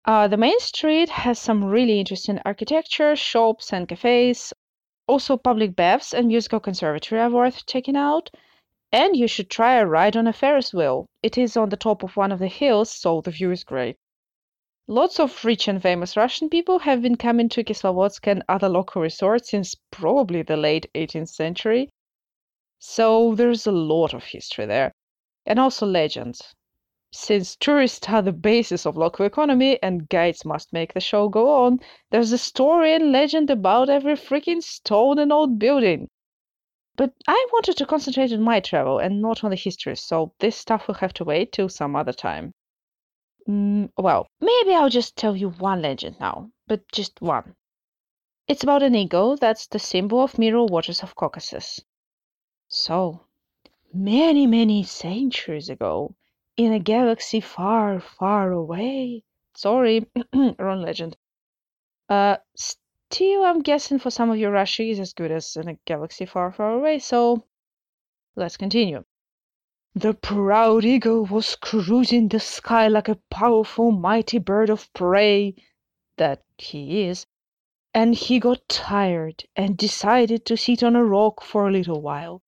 Uh, 0.07 0.29
the 0.29 0.37
main 0.37 0.59
street 0.61 1.09
has 1.09 1.39
some 1.39 1.65
really 1.65 1.99
interesting 1.99 2.39
architecture, 2.45 3.17
shops, 3.17 3.73
and 3.73 3.89
cafes. 3.89 4.53
Also, 5.07 5.37
public 5.37 5.75
baths 5.75 6.13
and 6.13 6.29
musical 6.29 6.61
conservatory 6.61 7.21
are 7.21 7.31
worth 7.31 7.65
checking 7.65 7.97
out. 7.97 8.29
And 8.93 9.17
you 9.17 9.27
should 9.27 9.49
try 9.49 9.77
a 9.77 9.87
ride 9.87 10.15
on 10.15 10.27
a 10.27 10.33
Ferris 10.33 10.75
wheel. 10.75 11.07
It 11.23 11.39
is 11.39 11.57
on 11.57 11.71
the 11.71 11.79
top 11.79 12.03
of 12.03 12.19
one 12.19 12.33
of 12.33 12.39
the 12.39 12.49
hills, 12.49 12.93
so 12.93 13.23
the 13.23 13.31
view 13.31 13.51
is 13.51 13.65
great. 13.65 13.97
Lots 14.87 15.19
of 15.19 15.43
rich 15.43 15.69
and 15.69 15.81
famous 15.81 16.19
Russian 16.19 16.51
people 16.51 16.81
have 16.81 17.01
been 17.01 17.17
coming 17.17 17.49
to 17.49 17.65
Kislovodsk 17.65 18.27
and 18.27 18.45
other 18.47 18.69
local 18.69 19.01
resorts 19.01 19.49
since 19.51 19.75
probably 19.91 20.43
the 20.43 20.59
late 20.59 20.85
18th 20.95 21.31
century. 21.31 21.89
So 22.79 23.35
there's 23.35 23.67
a 23.67 23.73
lot 23.73 24.13
of 24.13 24.25
history 24.25 24.67
there, 24.67 24.93
and 25.47 25.59
also 25.59 25.87
legends. 25.87 26.55
Since 27.17 27.55
tourists 27.55 28.09
are 28.09 28.23
the 28.23 28.33
basis 28.33 28.85
of 28.85 28.97
local 28.97 29.25
economy 29.25 29.81
and 29.81 30.09
guides 30.09 30.45
must 30.45 30.73
make 30.73 30.95
the 30.95 31.01
show 31.01 31.29
go 31.29 31.49
on, 31.49 31.79
there's 32.11 32.33
a 32.33 32.39
story 32.39 32.93
and 32.93 33.13
legend 33.13 33.51
about 33.51 33.89
every 33.89 34.15
freaking 34.15 34.61
stone 34.61 35.21
and 35.21 35.33
old 35.33 35.61
building. 35.61 36.11
But 36.97 37.15
I 37.29 37.47
wanted 37.53 37.77
to 37.77 37.87
concentrate 37.87 38.33
on 38.33 38.43
my 38.43 38.59
travel 38.59 38.99
and 38.99 39.23
not 39.23 39.45
on 39.45 39.51
the 39.51 39.57
history, 39.57 39.95
so 39.95 40.35
this 40.41 40.57
stuff 40.57 40.89
will 40.89 40.97
have 40.97 41.15
to 41.15 41.25
wait 41.25 41.53
till 41.53 41.69
some 41.69 41.95
other 41.95 42.13
time. 42.13 42.53
Mm, 43.49 43.93
well, 43.97 44.27
maybe 44.41 44.75
I'll 44.75 44.91
just 44.91 45.15
tell 45.15 45.37
you 45.37 45.51
one 45.51 45.83
legend 45.83 46.19
now, 46.19 46.51
but 46.67 46.91
just 46.91 47.23
one. 47.23 47.55
It's 48.49 48.65
about 48.65 48.83
an 48.83 48.97
eagle 48.97 49.37
that's 49.37 49.69
the 49.69 49.79
symbol 49.79 50.21
of 50.21 50.37
mineral 50.37 50.67
waters 50.67 51.01
of 51.01 51.15
Caucasus. 51.15 51.79
So, 52.67 53.27
many, 53.93 54.49
many 54.49 54.83
centuries 54.83 55.69
ago, 55.69 56.17
in 56.57 56.73
a 56.73 56.79
galaxy 56.79 57.41
far, 57.41 58.01
far 58.01 58.53
away. 58.53 59.25
Sorry, 59.57 60.07
wrong 60.59 60.83
legend. 60.83 61.17
Uh, 62.09 62.37
still, 62.57 63.45
I'm 63.45 63.61
guessing 63.63 63.99
for 63.99 64.11
some 64.11 64.31
of 64.31 64.39
you, 64.39 64.49
Russia 64.49 64.83
is 64.83 65.01
as 65.01 65.13
good 65.13 65.31
as 65.31 65.57
in 65.57 65.69
a 65.69 65.79
galaxy 65.85 66.27
far, 66.27 66.53
far 66.53 66.73
away. 66.73 66.99
So, 66.99 67.45
let's 68.37 68.57
continue. 68.57 69.05
The 69.95 70.15
proud 70.15 70.85
eagle 70.85 71.25
was 71.25 71.57
cruising 71.57 72.29
the 72.29 72.41
sky 72.41 72.89
like 72.89 73.09
a 73.09 73.21
powerful, 73.31 73.93
mighty 73.93 74.39
bird 74.39 74.69
of 74.71 74.93
prey 74.93 75.55
that 76.17 76.43
he 76.59 77.05
is, 77.05 77.27
and 77.93 78.15
he 78.15 78.41
got 78.41 78.69
tired 78.69 79.45
and 79.55 79.77
decided 79.77 80.45
to 80.47 80.57
sit 80.57 80.83
on 80.83 80.97
a 80.97 81.05
rock 81.05 81.43
for 81.43 81.69
a 81.69 81.73
little 81.73 82.01
while. 82.01 82.43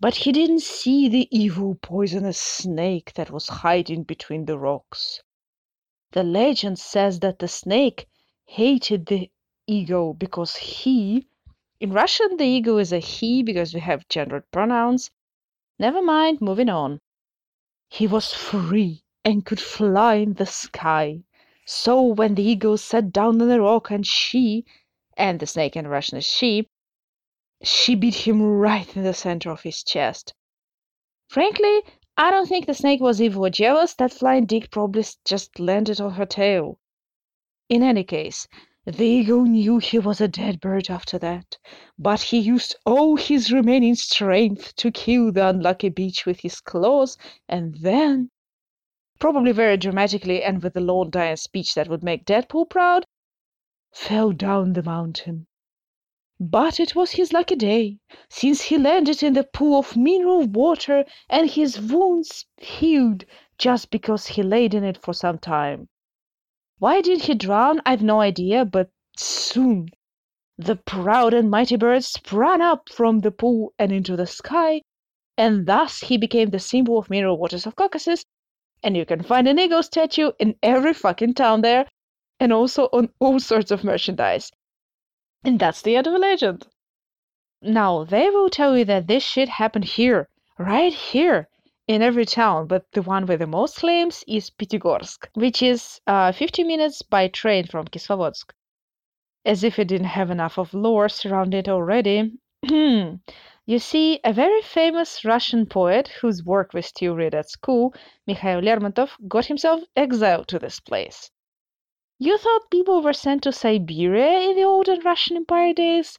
But 0.00 0.16
he 0.16 0.32
didn't 0.32 0.60
see 0.60 1.08
the 1.08 1.28
evil 1.30 1.76
poisonous 1.76 2.38
snake 2.38 3.14
that 3.14 3.30
was 3.30 3.48
hiding 3.48 4.02
between 4.02 4.44
the 4.44 4.58
rocks. 4.58 5.22
The 6.12 6.22
legend 6.22 6.78
says 6.78 7.20
that 7.20 7.38
the 7.38 7.48
snake 7.48 8.06
hated 8.44 9.06
the 9.06 9.30
eagle 9.66 10.14
because 10.14 10.56
he, 10.56 11.26
in 11.80 11.92
Russian, 11.92 12.36
the 12.36 12.44
eagle 12.44 12.78
is 12.78 12.92
a 12.92 12.98
he 12.98 13.42
because 13.42 13.72
we 13.72 13.80
have 13.80 14.08
gendered 14.08 14.50
pronouns. 14.50 15.10
Never 15.78 16.02
mind, 16.02 16.40
moving 16.40 16.68
on. 16.68 17.00
He 17.88 18.06
was 18.06 18.32
free 18.32 19.04
and 19.24 19.46
could 19.46 19.60
fly 19.60 20.16
in 20.16 20.34
the 20.34 20.46
sky. 20.46 21.22
So 21.64 22.02
when 22.02 22.34
the 22.34 22.42
eagle 22.42 22.76
sat 22.76 23.12
down 23.12 23.40
on 23.40 23.48
the 23.48 23.60
rock 23.60 23.90
and 23.90 24.06
she, 24.06 24.64
and 25.16 25.40
the 25.40 25.46
snake 25.46 25.76
in 25.76 25.86
Russian 25.86 26.18
is 26.18 26.26
she, 26.26 26.68
she 27.66 27.94
beat 27.94 28.26
him 28.26 28.42
right 28.42 28.96
in 28.96 29.02
the 29.02 29.14
center 29.14 29.50
of 29.50 29.62
his 29.62 29.82
chest. 29.82 30.34
Frankly, 31.28 31.82
I 32.16 32.30
don't 32.30 32.48
think 32.48 32.66
the 32.66 32.74
snake 32.74 33.00
was 33.00 33.20
evil 33.20 33.46
or 33.46 33.50
jealous. 33.50 33.94
That 33.94 34.12
flying 34.12 34.46
dick 34.46 34.70
probably 34.70 35.04
just 35.24 35.58
landed 35.58 36.00
on 36.00 36.12
her 36.12 36.26
tail. 36.26 36.78
In 37.68 37.82
any 37.82 38.04
case, 38.04 38.46
the 38.84 39.06
eagle 39.06 39.44
knew 39.44 39.78
he 39.78 39.98
was 39.98 40.20
a 40.20 40.28
dead 40.28 40.60
bird 40.60 40.90
after 40.90 41.18
that, 41.18 41.56
but 41.98 42.20
he 42.20 42.38
used 42.38 42.76
all 42.84 43.16
his 43.16 43.50
remaining 43.50 43.94
strength 43.94 44.76
to 44.76 44.90
kill 44.90 45.32
the 45.32 45.48
unlucky 45.48 45.90
bitch 45.90 46.26
with 46.26 46.40
his 46.40 46.60
claws, 46.60 47.16
and 47.48 47.76
then, 47.80 48.30
probably 49.18 49.52
very 49.52 49.78
dramatically 49.78 50.42
and 50.42 50.62
with 50.62 50.76
a 50.76 50.80
long 50.80 51.08
dying 51.08 51.36
speech 51.36 51.74
that 51.74 51.88
would 51.88 52.04
make 52.04 52.26
Deadpool 52.26 52.68
proud, 52.68 53.06
fell 53.90 54.32
down 54.32 54.74
the 54.74 54.82
mountain. 54.82 55.46
But 56.50 56.78
it 56.78 56.94
was 56.94 57.12
his 57.12 57.32
lucky 57.32 57.56
day, 57.56 57.96
since 58.28 58.60
he 58.60 58.76
landed 58.76 59.22
in 59.22 59.32
the 59.32 59.44
pool 59.44 59.78
of 59.78 59.96
mineral 59.96 60.42
water 60.42 61.06
and 61.30 61.48
his 61.48 61.80
wounds 61.80 62.44
healed 62.58 63.24
just 63.56 63.90
because 63.90 64.26
he 64.26 64.42
laid 64.42 64.74
in 64.74 64.84
it 64.84 64.98
for 64.98 65.14
some 65.14 65.38
time. 65.38 65.88
Why 66.78 67.00
did 67.00 67.22
he 67.22 67.34
drown? 67.34 67.80
I've 67.86 68.02
no 68.02 68.20
idea, 68.20 68.66
but 68.66 68.90
soon 69.16 69.88
the 70.58 70.76
proud 70.76 71.32
and 71.32 71.50
mighty 71.50 71.76
bird 71.76 72.04
sprang 72.04 72.60
up 72.60 72.90
from 72.90 73.20
the 73.20 73.30
pool 73.30 73.72
and 73.78 73.90
into 73.90 74.14
the 74.14 74.26
sky, 74.26 74.82
and 75.38 75.64
thus 75.66 76.00
he 76.00 76.18
became 76.18 76.50
the 76.50 76.58
symbol 76.58 76.98
of 76.98 77.08
mineral 77.08 77.38
waters 77.38 77.64
of 77.64 77.74
Caucasus. 77.74 78.26
And 78.82 78.98
you 78.98 79.06
can 79.06 79.22
find 79.22 79.48
an 79.48 79.58
eagle 79.58 79.82
statue 79.82 80.32
in 80.38 80.56
every 80.62 80.92
fucking 80.92 81.32
town 81.32 81.62
there, 81.62 81.88
and 82.38 82.52
also 82.52 82.90
on 82.92 83.08
all 83.18 83.40
sorts 83.40 83.70
of 83.70 83.82
merchandise. 83.82 84.50
And 85.46 85.58
that's 85.58 85.82
the 85.82 85.94
end 85.94 86.06
of 86.06 86.14
the 86.14 86.18
legend. 86.18 86.66
Now, 87.60 88.04
they 88.04 88.30
will 88.30 88.48
tell 88.48 88.78
you 88.78 88.86
that 88.86 89.06
this 89.06 89.22
shit 89.22 89.48
happened 89.50 89.84
here, 89.84 90.30
right 90.58 90.92
here, 90.92 91.50
in 91.86 92.00
every 92.00 92.24
town, 92.24 92.66
but 92.66 92.90
the 92.92 93.02
one 93.02 93.26
with 93.26 93.40
the 93.40 93.46
most 93.46 93.76
claims 93.76 94.24
is 94.26 94.48
Pyatigorsk, 94.48 95.28
which 95.34 95.62
is 95.62 96.00
uh, 96.06 96.32
50 96.32 96.64
minutes 96.64 97.02
by 97.02 97.28
train 97.28 97.66
from 97.66 97.86
Kislovodsk. 97.88 98.52
As 99.44 99.62
if 99.62 99.78
it 99.78 99.88
didn't 99.88 100.06
have 100.06 100.30
enough 100.30 100.58
of 100.58 100.72
lore 100.72 101.10
surrounding 101.10 101.60
it 101.60 101.68
already. 101.68 102.32
you 102.70 103.78
see, 103.78 104.20
a 104.24 104.32
very 104.32 104.62
famous 104.62 105.26
Russian 105.26 105.66
poet 105.66 106.08
whose 106.08 106.42
work 106.42 106.72
we 106.72 106.80
still 106.80 107.16
read 107.16 107.34
at 107.34 107.50
school, 107.50 107.92
Mikhail 108.26 108.62
Lermontov, 108.62 109.10
got 109.28 109.44
himself 109.44 109.82
exiled 109.94 110.48
to 110.48 110.58
this 110.58 110.80
place. 110.80 111.30
You 112.18 112.38
thought 112.38 112.70
people 112.70 113.02
were 113.02 113.12
sent 113.12 113.42
to 113.42 113.52
Siberia 113.52 114.48
in 114.48 114.54
the 114.56 114.62
olden 114.62 115.00
Russian 115.00 115.36
Empire 115.36 115.72
days? 115.72 116.18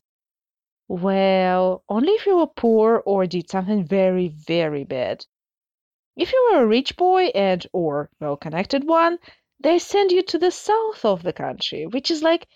Well, 0.89 1.83
only 1.87 2.11
if 2.13 2.25
you 2.25 2.37
were 2.37 2.47
poor 2.47 3.01
or 3.05 3.25
did 3.25 3.49
something 3.49 3.85
very, 3.85 4.27
very 4.27 4.83
bad. 4.83 5.25
If 6.17 6.33
you 6.33 6.49
were 6.51 6.63
a 6.63 6.67
rich 6.67 6.97
boy 6.97 7.27
and 7.27 7.65
or 7.71 8.09
well-connected 8.19 8.83
one, 8.83 9.19
they 9.59 9.79
send 9.79 10.11
you 10.11 10.21
to 10.23 10.37
the 10.37 10.51
south 10.51 11.05
of 11.05 11.23
the 11.23 11.31
country, 11.31 11.85
which 11.87 12.11
is 12.11 12.21
like 12.21 12.47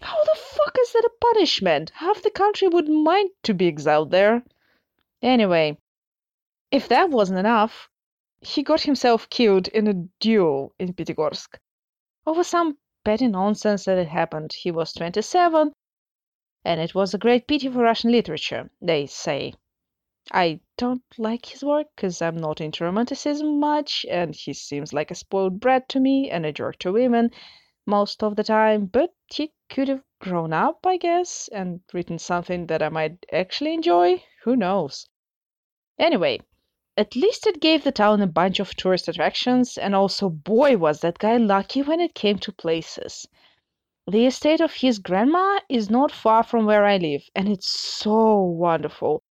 how 0.00 0.22
the 0.24 0.36
fuck 0.36 0.76
is 0.80 0.92
that 0.92 1.04
a 1.04 1.34
punishment? 1.34 1.90
Half 1.96 2.22
the 2.22 2.30
country 2.30 2.68
wouldn't 2.68 3.02
mind 3.02 3.30
to 3.42 3.54
be 3.54 3.66
exiled 3.66 4.12
there. 4.12 4.44
Anyway, 5.20 5.78
if 6.70 6.86
that 6.88 7.10
wasn't 7.10 7.40
enough, 7.40 7.90
he 8.40 8.62
got 8.62 8.82
himself 8.82 9.28
killed 9.28 9.66
in 9.66 9.88
a 9.88 10.08
duel 10.20 10.74
in 10.78 10.94
Pyatigorsk 10.94 11.58
over 12.28 12.44
some 12.44 12.76
petty 13.06 13.26
nonsense 13.26 13.86
that 13.86 13.96
had 13.96 14.08
happened. 14.08 14.52
He 14.52 14.70
was 14.70 14.92
27, 14.92 15.72
and 16.62 16.80
it 16.80 16.94
was 16.94 17.14
a 17.14 17.18
great 17.18 17.48
pity 17.48 17.70
for 17.70 17.78
Russian 17.78 18.12
literature, 18.12 18.70
they 18.82 19.06
say. 19.06 19.54
I 20.30 20.60
don't 20.76 21.02
like 21.16 21.46
his 21.46 21.64
work 21.64 21.86
because 21.96 22.20
I'm 22.20 22.36
not 22.36 22.60
into 22.60 22.84
romanticism 22.84 23.58
much, 23.58 24.04
and 24.10 24.34
he 24.34 24.52
seems 24.52 24.92
like 24.92 25.10
a 25.10 25.14
spoiled 25.14 25.58
brat 25.58 25.88
to 25.88 26.00
me 26.00 26.30
and 26.30 26.44
a 26.44 26.52
jerk 26.52 26.78
to 26.80 26.92
women 26.92 27.30
most 27.86 28.22
of 28.22 28.36
the 28.36 28.44
time, 28.44 28.84
but 28.84 29.14
he 29.32 29.54
could 29.70 29.88
have 29.88 30.02
grown 30.20 30.52
up, 30.52 30.84
I 30.84 30.98
guess, 30.98 31.48
and 31.50 31.80
written 31.94 32.18
something 32.18 32.66
that 32.66 32.82
I 32.82 32.90
might 32.90 33.24
actually 33.32 33.72
enjoy. 33.72 34.22
Who 34.42 34.54
knows? 34.54 35.08
Anyway, 35.98 36.40
at 36.98 37.14
least 37.14 37.46
it 37.46 37.60
gave 37.60 37.84
the 37.84 37.92
town 37.92 38.20
a 38.20 38.26
bunch 38.26 38.58
of 38.58 38.74
tourist 38.74 39.06
attractions, 39.06 39.78
and 39.78 39.94
also, 39.94 40.28
boy, 40.28 40.76
was 40.76 41.00
that 41.00 41.20
guy 41.20 41.36
lucky 41.36 41.80
when 41.80 42.00
it 42.00 42.12
came 42.12 42.40
to 42.40 42.50
places. 42.50 43.24
The 44.08 44.26
estate 44.26 44.60
of 44.60 44.74
his 44.74 44.98
grandma 44.98 45.60
is 45.68 45.88
not 45.88 46.10
far 46.10 46.42
from 46.42 46.66
where 46.66 46.84
I 46.84 46.96
live, 46.96 47.22
and 47.36 47.48
it's 47.48 47.68
so 47.68 48.42
wonderful. 48.42 49.22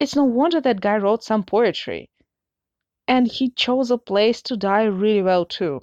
It's 0.00 0.16
no 0.16 0.24
wonder 0.24 0.62
that 0.62 0.80
guy 0.80 0.96
wrote 0.96 1.22
some 1.22 1.44
poetry. 1.44 2.08
And 3.06 3.30
he 3.30 3.50
chose 3.50 3.90
a 3.90 3.98
place 3.98 4.40
to 4.42 4.56
die 4.56 4.84
really 4.84 5.20
well, 5.20 5.44
too. 5.44 5.82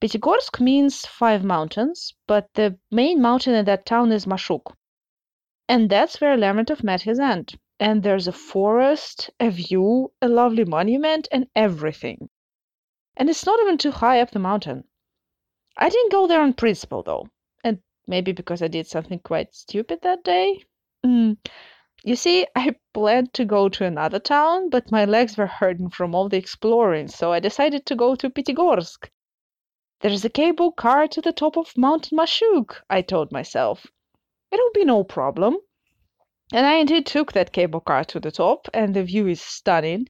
Pyatigorsk 0.00 0.60
means 0.60 1.06
five 1.06 1.42
mountains, 1.42 2.14
but 2.28 2.48
the 2.54 2.78
main 2.88 3.20
mountain 3.20 3.54
in 3.54 3.64
that 3.64 3.84
town 3.84 4.12
is 4.12 4.26
Mashuk. 4.26 4.76
And 5.68 5.90
that's 5.90 6.20
where 6.20 6.36
Lermontov 6.36 6.84
met 6.84 7.02
his 7.02 7.18
end 7.18 7.58
and 7.84 8.02
there's 8.02 8.26
a 8.26 8.32
forest, 8.32 9.28
a 9.38 9.50
view, 9.50 10.10
a 10.22 10.26
lovely 10.26 10.64
monument, 10.64 11.28
and 11.30 11.46
everything. 11.54 12.30
And 13.14 13.28
it's 13.28 13.44
not 13.44 13.60
even 13.60 13.76
too 13.76 13.90
high 13.90 14.22
up 14.22 14.30
the 14.30 14.38
mountain. 14.38 14.84
I 15.76 15.90
didn't 15.90 16.10
go 16.10 16.26
there 16.26 16.40
on 16.40 16.54
principle, 16.54 17.02
though, 17.02 17.28
and 17.62 17.82
maybe 18.06 18.32
because 18.32 18.62
I 18.62 18.68
did 18.68 18.86
something 18.86 19.18
quite 19.18 19.54
stupid 19.54 20.00
that 20.00 20.24
day. 20.24 20.64
Mm. 21.04 21.36
You 22.02 22.16
see, 22.16 22.46
I 22.56 22.76
planned 22.94 23.34
to 23.34 23.44
go 23.44 23.68
to 23.68 23.84
another 23.84 24.18
town, 24.18 24.70
but 24.70 24.90
my 24.90 25.04
legs 25.04 25.36
were 25.36 25.46
hurting 25.46 25.90
from 25.90 26.14
all 26.14 26.30
the 26.30 26.38
exploring, 26.38 27.08
so 27.08 27.32
I 27.34 27.38
decided 27.38 27.84
to 27.84 27.94
go 27.94 28.14
to 28.14 28.30
Pyatigorsk. 28.30 29.10
There's 30.00 30.24
a 30.24 30.30
cable 30.30 30.72
car 30.72 31.06
to 31.08 31.20
the 31.20 31.34
top 31.34 31.58
of 31.58 31.76
Mountain 31.76 32.16
Mashuk, 32.16 32.80
I 32.88 33.02
told 33.02 33.30
myself. 33.30 33.86
It'll 34.50 34.72
be 34.72 34.86
no 34.86 35.04
problem. 35.04 35.58
And 36.54 36.68
I 36.68 36.74
indeed 36.74 37.04
took 37.04 37.32
that 37.32 37.50
cable 37.50 37.80
car 37.80 38.04
to 38.04 38.20
the 38.20 38.30
top, 38.30 38.68
and 38.72 38.94
the 38.94 39.02
view 39.02 39.26
is 39.26 39.42
stunning. 39.42 40.08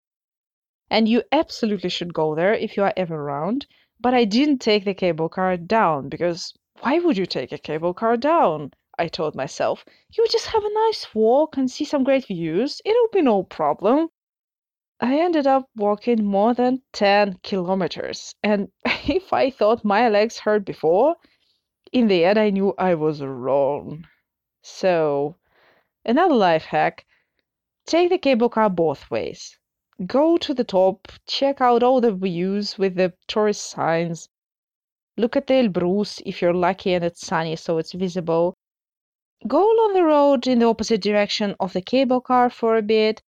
And 0.90 1.08
you 1.08 1.22
absolutely 1.32 1.88
should 1.88 2.12
go 2.12 2.34
there 2.34 2.52
if 2.52 2.76
you 2.76 2.82
are 2.82 2.92
ever 2.98 3.14
around. 3.14 3.64
But 3.98 4.12
I 4.12 4.26
didn't 4.26 4.58
take 4.58 4.84
the 4.84 4.92
cable 4.92 5.30
car 5.30 5.56
down 5.56 6.10
because 6.10 6.52
why 6.80 6.98
would 6.98 7.16
you 7.16 7.24
take 7.24 7.50
a 7.50 7.56
cable 7.56 7.94
car 7.94 8.18
down? 8.18 8.74
I 8.98 9.08
told 9.08 9.34
myself. 9.34 9.86
You 10.10 10.26
just 10.28 10.48
have 10.48 10.62
a 10.62 10.74
nice 10.86 11.14
walk 11.14 11.56
and 11.56 11.70
see 11.70 11.86
some 11.86 12.04
great 12.04 12.26
views. 12.26 12.82
It'll 12.84 13.08
be 13.10 13.22
no 13.22 13.44
problem. 13.44 14.10
I 15.00 15.18
ended 15.20 15.46
up 15.46 15.70
walking 15.76 16.26
more 16.26 16.52
than 16.52 16.82
10 16.92 17.38
kilometers. 17.42 18.34
And 18.42 18.68
if 18.84 19.32
I 19.32 19.48
thought 19.48 19.82
my 19.82 20.10
legs 20.10 20.40
hurt 20.40 20.66
before, 20.66 21.16
in 21.90 22.06
the 22.08 22.26
end 22.26 22.38
I 22.38 22.50
knew 22.50 22.74
I 22.76 22.96
was 22.96 23.22
wrong. 23.22 24.06
So 24.60 25.36
Another 26.06 26.34
life 26.34 26.64
hack 26.64 27.06
take 27.86 28.10
the 28.10 28.18
cable 28.18 28.48
car 28.48 28.68
both 28.68 29.10
ways. 29.10 29.58
Go 30.06 30.36
to 30.36 30.52
the 30.52 30.64
top, 30.64 31.08
check 31.26 31.60
out 31.60 31.82
all 31.82 32.00
the 32.00 32.12
views 32.12 32.76
with 32.76 32.96
the 32.96 33.14
tourist 33.26 33.70
signs. 33.70 34.28
Look 35.16 35.36
at 35.36 35.46
the 35.46 35.54
Elbrus 35.54 36.20
if 36.26 36.42
you're 36.42 36.52
lucky 36.52 36.92
and 36.92 37.04
it's 37.04 37.26
sunny 37.26 37.56
so 37.56 37.78
it's 37.78 37.92
visible. 37.92 38.54
Go 39.46 39.72
along 39.72 39.94
the 39.94 40.04
road 40.04 40.46
in 40.46 40.58
the 40.58 40.66
opposite 40.66 41.00
direction 41.00 41.54
of 41.60 41.72
the 41.72 41.80
cable 41.80 42.20
car 42.20 42.50
for 42.50 42.76
a 42.76 42.82
bit. 42.82 43.22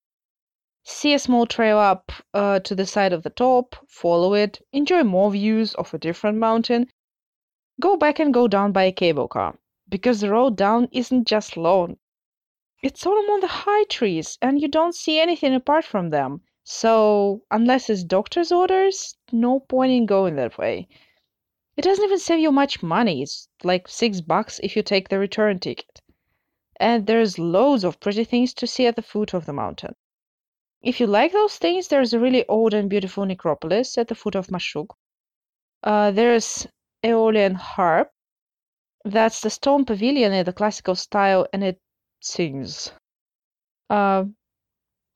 See 0.84 1.14
a 1.14 1.20
small 1.20 1.46
trail 1.46 1.78
up 1.78 2.12
uh, 2.34 2.60
to 2.60 2.76
the 2.76 2.86
side 2.86 3.14
of 3.14 3.24
the 3.24 3.30
top, 3.30 3.76
follow 3.88 4.34
it, 4.34 4.62
enjoy 4.74 5.04
more 5.04 5.32
views 5.32 5.74
of 5.76 5.94
a 5.94 5.98
different 5.98 6.38
mountain. 6.38 6.88
Go 7.80 7.96
back 7.98 8.20
and 8.20 8.34
go 8.34 8.48
down 8.48 8.72
by 8.72 8.84
a 8.84 8.92
cable 8.92 9.28
car, 9.28 9.58
because 9.90 10.22
the 10.22 10.30
road 10.30 10.58
down 10.58 10.88
isn't 10.92 11.28
just 11.28 11.58
lawn, 11.58 11.98
it's 12.86 13.04
all 13.04 13.18
among 13.18 13.40
the 13.40 13.48
high 13.48 13.84
trees, 13.86 14.38
and 14.44 14.62
you 14.62 14.68
don't 14.68 14.94
see 14.94 15.20
anything 15.20 15.56
apart 15.56 15.84
from 15.84 16.12
them. 16.12 16.42
So, 16.64 17.42
unless 17.50 17.90
it's 17.90 18.04
doctor's 18.04 18.52
orders, 18.52 19.18
no 19.32 19.62
point 19.62 19.92
in 19.92 20.06
going 20.06 20.36
that 20.36 20.60
way. 20.60 20.88
It 21.78 21.82
doesn't 21.82 22.06
even 22.06 22.20
save 22.20 22.42
you 22.42 22.52
much 22.52 22.84
money. 22.84 23.24
It's 23.24 23.50
like 23.64 23.88
six 23.88 24.22
bucks 24.22 24.60
if 24.62 24.76
you 24.76 24.84
take 24.84 25.10
the 25.10 25.18
return 25.18 25.58
ticket. 25.58 26.00
And 26.80 27.08
there's 27.08 27.40
loads 27.40 27.84
of 27.84 28.00
pretty 28.00 28.24
things 28.24 28.54
to 28.54 28.68
see 28.68 28.86
at 28.86 28.96
the 28.96 29.02
foot 29.02 29.34
of 29.34 29.48
the 29.48 29.54
mountain. 29.54 29.96
If 30.84 31.00
you 31.00 31.08
like 31.08 31.32
those 31.32 31.58
things, 31.58 31.88
there's 31.88 32.14
a 32.14 32.20
really 32.20 32.46
old 32.48 32.76
and 32.76 32.88
beautiful 32.88 33.26
necropolis 33.26 33.98
at 33.98 34.10
the 34.10 34.16
foot 34.16 34.36
of 34.36 34.52
Mashuk. 34.52 34.90
Uh, 35.82 36.12
there's 36.12 36.68
Aeolian 37.04 37.56
Harp. 37.56 38.12
That's 39.04 39.42
the 39.42 39.50
stone 39.50 39.86
pavilion 39.86 40.34
in 40.34 40.46
the 40.46 40.54
classical 40.54 40.94
style, 40.94 41.48
and 41.52 41.64
it 41.64 41.80
sings. 42.22 42.92
Uh, 43.90 44.26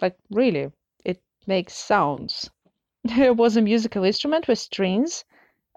like 0.02 0.18
really, 0.30 0.72
it 1.04 1.22
makes 1.48 1.74
sounds. 1.74 2.50
There 3.04 3.34
was 3.34 3.58
a 3.58 3.62
musical 3.62 4.04
instrument 4.04 4.48
with 4.48 4.60
strings 4.60 5.26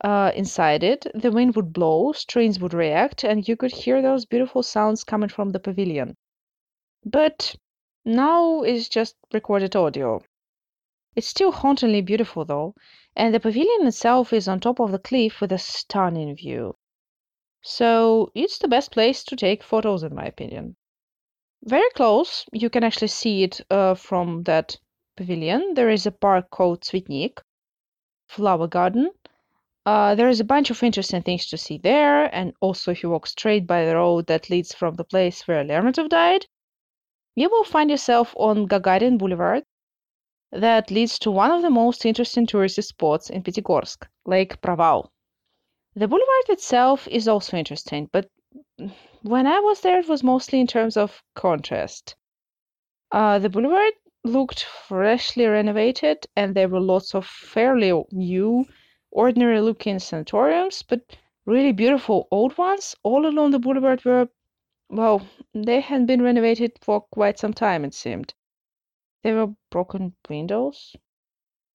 uh, 0.05 0.33
inside 0.35 0.83
it. 0.83 1.07
The 1.15 1.33
wind 1.33 1.57
would 1.57 1.73
blow, 1.73 2.13
strings 2.13 2.61
would 2.61 2.75
react, 2.75 3.25
and 3.25 3.49
you 3.49 3.57
could 3.57 3.73
hear 3.73 4.03
those 4.03 4.27
beautiful 4.27 4.63
sounds 4.63 5.05
coming 5.05 5.29
from 5.29 5.51
the 5.51 5.61
pavilion. 5.61 6.17
But 7.05 7.57
now 8.05 8.63
it's 8.63 8.89
just 8.89 9.17
recorded 9.33 9.75
audio. 9.75 10.23
It's 11.17 11.27
still 11.27 11.53
hauntingly 11.53 12.03
beautiful 12.03 12.45
though, 12.45 12.75
and 13.17 13.35
the 13.35 13.41
pavilion 13.41 13.87
itself 13.87 14.33
is 14.33 14.49
on 14.49 14.61
top 14.61 14.81
of 14.81 14.93
the 14.93 14.99
cliff 14.99 15.41
with 15.41 15.53
a 15.53 15.59
stunning 15.59 16.37
view. 16.37 16.77
So 17.63 18.31
it's 18.35 18.59
the 18.59 18.69
best 18.69 18.93
place 18.93 19.25
to 19.25 19.37
take 19.37 19.63
photos, 19.63 20.03
in 20.03 20.15
my 20.15 20.27
opinion 20.27 20.77
very 21.65 21.89
close. 21.95 22.45
You 22.53 22.71
can 22.71 22.85
actually 22.85 23.09
see 23.09 23.45
it 23.45 23.61
uh, 23.71 23.95
from 23.95 24.43
that 24.45 24.77
pavilion. 25.17 25.75
There 25.75 25.91
is 25.91 26.07
a 26.07 26.11
park 26.11 26.51
called 26.51 26.83
Tsvetnik, 26.83 27.39
flower 28.29 28.67
garden. 28.67 29.11
Uh, 29.85 30.15
there 30.15 30.29
is 30.29 30.41
a 30.41 30.45
bunch 30.45 30.71
of 30.71 30.83
interesting 30.83 31.23
things 31.23 31.47
to 31.47 31.57
see 31.57 31.79
there, 31.79 32.33
and 32.35 32.53
also 32.61 32.93
if 32.93 33.03
you 33.03 33.11
walk 33.11 33.27
straight 33.27 33.67
by 33.67 33.85
the 33.85 33.97
road 33.97 34.27
that 34.29 34.49
leads 34.49 34.75
from 34.75 34.95
the 34.95 35.05
place 35.05 35.47
where 35.49 35.65
Lermontov 35.65 36.09
died, 36.09 36.47
you 37.35 37.49
will 37.49 37.65
find 37.65 37.91
yourself 37.91 38.33
on 38.37 38.69
Gagarin 38.69 39.19
Boulevard 39.19 39.65
that 40.53 40.91
leads 40.91 41.19
to 41.19 41.31
one 41.31 41.51
of 41.51 41.63
the 41.63 41.71
most 41.71 42.05
interesting 42.05 42.47
tourist 42.47 42.81
spots 42.83 43.31
in 43.31 43.43
Pyatigorsk, 43.43 44.07
Lake 44.27 44.61
Proval. 44.61 45.09
The 45.95 46.09
boulevard 46.09 46.49
itself 46.49 47.09
is 47.09 47.27
also 47.27 47.57
interesting, 47.57 48.09
but 48.13 48.31
when 49.23 49.47
I 49.47 49.61
was 49.61 49.81
there, 49.81 50.01
it 50.01 50.09
was 50.09 50.23
mostly 50.23 50.61
in 50.61 50.67
terms 50.67 50.97
of 50.97 51.23
contrast. 51.35 52.17
Uh, 53.11 53.39
the 53.39 53.49
boulevard 53.49 53.93
looked 54.25 54.65
freshly 54.65 55.47
renovated, 55.47 56.27
and 56.37 56.55
there 56.55 56.69
were 56.69 56.81
lots 56.81 57.15
of 57.15 57.27
fairly 57.27 57.93
new, 58.11 58.67
ordinary 59.11 59.61
looking 59.61 59.99
sanatoriums, 59.99 60.83
but 60.83 61.01
really 61.47 61.73
beautiful 61.73 62.29
old 62.31 62.57
ones 62.59 62.95
all 63.03 63.27
along 63.27 63.51
the 63.51 63.59
boulevard 63.59 64.05
were, 64.05 64.29
well, 64.89 65.27
they 65.55 65.81
had 65.81 66.07
been 66.07 66.23
renovated 66.23 66.73
for 66.81 67.01
quite 67.01 67.39
some 67.39 67.53
time, 67.53 67.85
it 67.85 67.95
seemed. 67.95 68.35
There 69.23 69.37
were 69.37 69.55
broken 69.71 70.15
windows. 70.29 70.97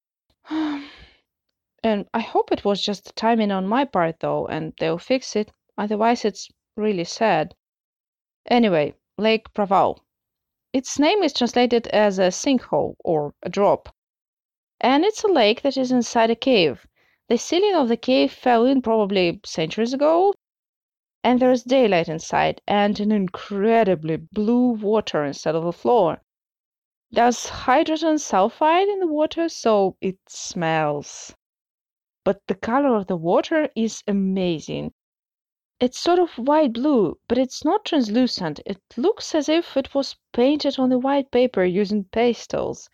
and 0.50 2.06
I 2.14 2.20
hope 2.20 2.52
it 2.52 2.66
was 2.66 2.82
just 2.82 3.06
the 3.06 3.14
timing 3.14 3.52
on 3.52 3.68
my 3.68 3.86
part, 3.86 4.20
though, 4.20 4.48
and 4.48 4.74
they'll 4.80 4.98
fix 4.98 5.36
it. 5.36 5.52
Otherwise, 5.78 6.26
it's 6.26 6.50
really 6.78 7.04
sad. 7.04 7.56
Anyway, 8.46 8.94
Lake 9.18 9.54
Proval. 9.54 10.00
Its 10.72 11.00
name 11.00 11.24
is 11.24 11.34
translated 11.34 11.88
as 11.88 12.20
a 12.20 12.32
sinkhole 12.32 12.96
or 13.00 13.34
a 13.42 13.50
drop. 13.50 13.96
And 14.80 15.04
it's 15.04 15.24
a 15.24 15.28
lake 15.28 15.64
that 15.64 15.76
is 15.76 15.92
inside 15.92 16.30
a 16.30 16.36
cave. 16.36 16.86
The 17.30 17.38
ceiling 17.38 17.76
of 17.76 17.88
the 17.88 17.98
cave 17.98 18.32
fell 18.32 18.66
in 18.66 18.82
probably 18.82 19.42
centuries 19.44 19.94
ago, 19.94 20.34
and 21.24 21.40
there's 21.40 21.64
daylight 21.64 22.08
inside 22.08 22.62
and 22.68 23.00
an 23.00 23.12
incredibly 23.12 24.16
blue 24.16 24.70
water 24.70 25.26
instead 25.26 25.56
of 25.56 25.66
a 25.66 25.74
floor. 25.74 26.22
There's 27.10 27.50
hydrogen 27.50 28.18
sulfide 28.18 28.88
in 28.88 29.00
the 29.00 29.08
water, 29.08 29.50
so 29.50 29.98
it 30.00 30.20
smells. 30.28 31.36
But 32.24 32.46
the 32.48 32.56
color 32.56 32.96
of 32.96 33.08
the 33.08 33.18
water 33.18 33.70
is 33.76 34.04
amazing. 34.08 34.94
It's 35.80 36.00
sort 36.00 36.18
of 36.18 36.32
white 36.40 36.74
blue, 36.74 37.20
but 37.28 37.38
it's 37.38 37.64
not 37.64 37.86
translucent. 37.86 38.60
It 38.66 38.82
looks 38.98 39.36
as 39.36 39.48
if 39.48 39.78
it 39.78 39.94
was 39.94 40.16
painted 40.34 40.80
on 40.80 40.90
the 40.90 40.98
white 40.98 41.30
paper 41.30 41.64
using 41.64 42.06
pastels. 42.06 42.90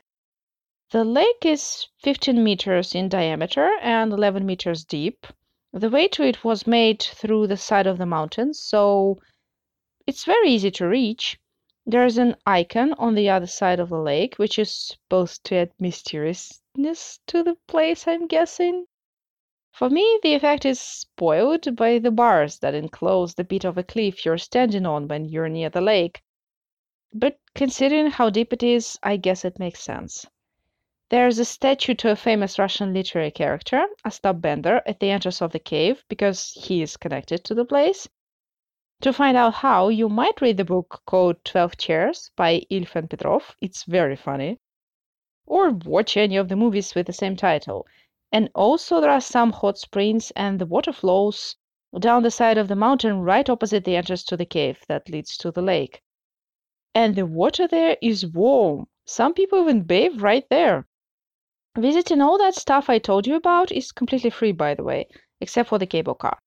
The 0.91 1.06
lake 1.06 1.46
is 1.46 1.88
15 2.00 2.43
meters 2.43 2.93
in 2.93 3.08
diameter 3.08 3.78
and 3.82 4.12
11 4.12 4.46
meters 4.46 4.84
deep. 4.84 5.26
The 5.72 5.89
way 5.89 6.10
to 6.10 6.24
it 6.24 6.43
was 6.43 6.67
made 6.67 7.02
through 7.02 7.48
the 7.48 7.56
side 7.56 7.88
of 7.88 7.98
the 7.98 8.06
mountain, 8.06 8.54
so 8.54 9.17
it's 10.06 10.26
very 10.26 10.50
easy 10.50 10.69
to 10.72 10.86
reach. 10.86 11.39
There's 11.86 12.17
an 12.17 12.36
icon 12.46 12.93
on 12.96 13.15
the 13.15 13.30
other 13.30 13.48
side 13.48 13.80
of 13.80 13.89
the 13.89 13.98
lake, 13.98 14.36
which 14.36 14.60
is 14.60 14.72
supposed 14.76 15.46
to 15.46 15.56
add 15.56 15.72
mysteriousness 15.80 17.22
to 17.28 17.43
the 17.43 17.56
place, 17.67 18.08
I'm 18.10 18.28
guessing. 18.28 18.88
For 19.74 19.90
me, 19.90 20.20
the 20.22 20.36
effect 20.36 20.66
is 20.66 20.80
spoiled 20.80 21.76
by 21.76 21.98
the 21.98 22.12
bars 22.12 22.60
that 22.60 22.76
enclose 22.76 23.34
the 23.34 23.44
bit 23.44 23.66
of 23.66 23.76
a 23.76 23.84
cliff 23.84 24.24
you're 24.24 24.38
standing 24.38 24.86
on 24.86 25.08
when 25.08 25.26
you're 25.26 25.50
near 25.50 25.72
the 25.72 25.82
lake. 25.82 26.22
But 27.12 27.40
considering 27.56 28.12
how 28.12 28.30
deep 28.30 28.54
it 28.54 28.62
is, 28.62 29.00
I 29.02 29.18
guess 29.18 29.44
it 29.44 29.58
makes 29.58 29.82
sense. 29.82 30.28
There's 31.10 31.40
a 31.40 31.46
statue 31.46 31.96
to 31.96 32.12
a 32.12 32.16
famous 32.16 32.60
Russian 32.60 32.94
literary 32.94 33.32
character, 33.32 33.88
Ostap 34.06 34.42
Bender, 34.42 34.84
at 34.86 35.00
the 35.00 35.10
entrance 35.10 35.42
of 35.42 35.52
the 35.52 35.60
cave 35.60 36.04
because 36.08 36.52
he 36.52 36.84
is 36.84 36.96
connected 36.96 37.44
to 37.44 37.56
the 37.56 37.66
place. 37.66 38.08
To 39.02 39.12
find 39.12 39.36
out 39.36 39.56
how, 39.56 39.90
you 39.90 40.08
might 40.08 40.40
read 40.40 40.58
the 40.58 40.66
book 40.66 41.02
called 41.08 41.44
Twelve 41.44 41.78
Chairs 41.78 42.30
by 42.36 42.62
Ilf 42.70 42.96
and 42.96 43.10
Petrov. 43.10 43.56
It's 43.60 43.86
very 43.86 44.18
funny. 44.18 44.60
Or 45.48 45.72
watch 45.72 46.16
any 46.16 46.38
of 46.38 46.48
the 46.48 46.56
movies 46.56 46.94
with 46.94 47.08
the 47.08 47.14
same 47.14 47.36
title. 47.36 47.88
And 48.34 48.50
also 48.56 49.00
there 49.00 49.12
are 49.12 49.22
some 49.22 49.52
hot 49.52 49.78
springs 49.78 50.32
and 50.36 50.60
the 50.60 50.65
water 50.65 50.91
flows 50.91 51.56
down 52.00 52.24
the 52.24 52.32
side 52.32 52.58
of 52.58 52.67
the 52.67 52.76
mountain 52.76 53.22
right 53.22 53.48
opposite 53.48 53.86
the 53.86 53.96
entrance 53.96 54.24
to 54.24 54.36
the 54.36 54.46
cave 54.46 54.80
that 54.88 55.08
leads 55.08 55.38
to 55.38 55.52
the 55.52 55.62
lake. 55.62 56.02
And 56.96 57.15
the 57.15 57.28
water 57.28 57.67
there 57.67 57.96
is 58.02 58.26
warm. 58.26 58.88
Some 59.06 59.36
people 59.36 59.62
even 59.62 59.84
bathe 59.84 60.19
right 60.19 60.46
there. 60.50 60.88
Visiting 61.78 62.22
all 62.22 62.39
that 62.39 62.56
stuff 62.56 62.89
I 62.89 62.98
told 62.98 63.28
you 63.28 63.36
about 63.36 63.72
is 63.72 63.91
completely 63.91 64.32
free, 64.32 64.52
by 64.52 64.74
the 64.74 64.84
way, 64.84 65.08
except 65.39 65.69
for 65.69 65.78
the 65.78 65.86
cable 65.86 66.15
car. 66.15 66.39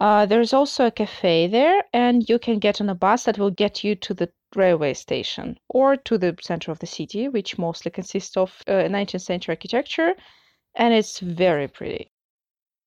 Uh, 0.00 0.26
there's 0.26 0.52
also 0.52 0.86
a 0.86 0.90
cafe 0.90 1.46
there, 1.46 1.84
and 1.92 2.28
you 2.28 2.38
can 2.38 2.58
get 2.58 2.80
on 2.80 2.88
a 2.88 2.94
bus 2.94 3.24
that 3.24 3.38
will 3.38 3.50
get 3.50 3.84
you 3.84 3.94
to 3.94 4.14
the 4.14 4.32
railway 4.56 4.94
station 4.94 5.58
or 5.68 5.96
to 5.96 6.18
the 6.18 6.36
center 6.40 6.72
of 6.72 6.78
the 6.80 6.86
city, 6.86 7.28
which 7.28 7.58
mostly 7.58 7.90
consists 7.90 8.36
of 8.36 8.62
uh, 8.66 8.72
19th 8.88 9.22
century 9.22 9.52
architecture, 9.52 10.14
and 10.74 10.94
it's 10.94 11.20
very 11.20 11.68
pretty. 11.68 12.12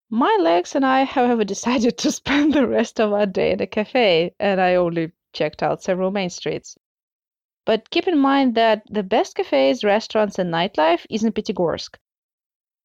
My 0.10 0.38
legs 0.42 0.76
and 0.76 0.86
I, 0.86 1.04
however, 1.16 1.44
decided 1.44 1.98
to 2.00 2.12
spend 2.12 2.54
the 2.54 2.68
rest 2.68 3.00
of 3.00 3.14
our 3.14 3.26
day 3.26 3.52
in 3.52 3.62
a 3.62 3.68
cafe, 3.68 4.36
and 4.40 4.60
I 4.60 4.76
only 4.76 5.14
checked 5.34 5.64
out 5.64 5.82
several 5.82 6.12
main 6.12 6.30
streets. 6.30 6.78
But 7.66 7.90
keep 7.90 8.08
in 8.08 8.18
mind 8.18 8.56
that 8.56 8.84
the 8.90 9.04
best 9.04 9.36
cafes, 9.36 9.84
restaurants, 9.84 10.38
and 10.40 10.52
nightlife 10.52 11.06
is 11.10 11.24
in 11.24 11.32
Pyatigorsk 11.32 11.98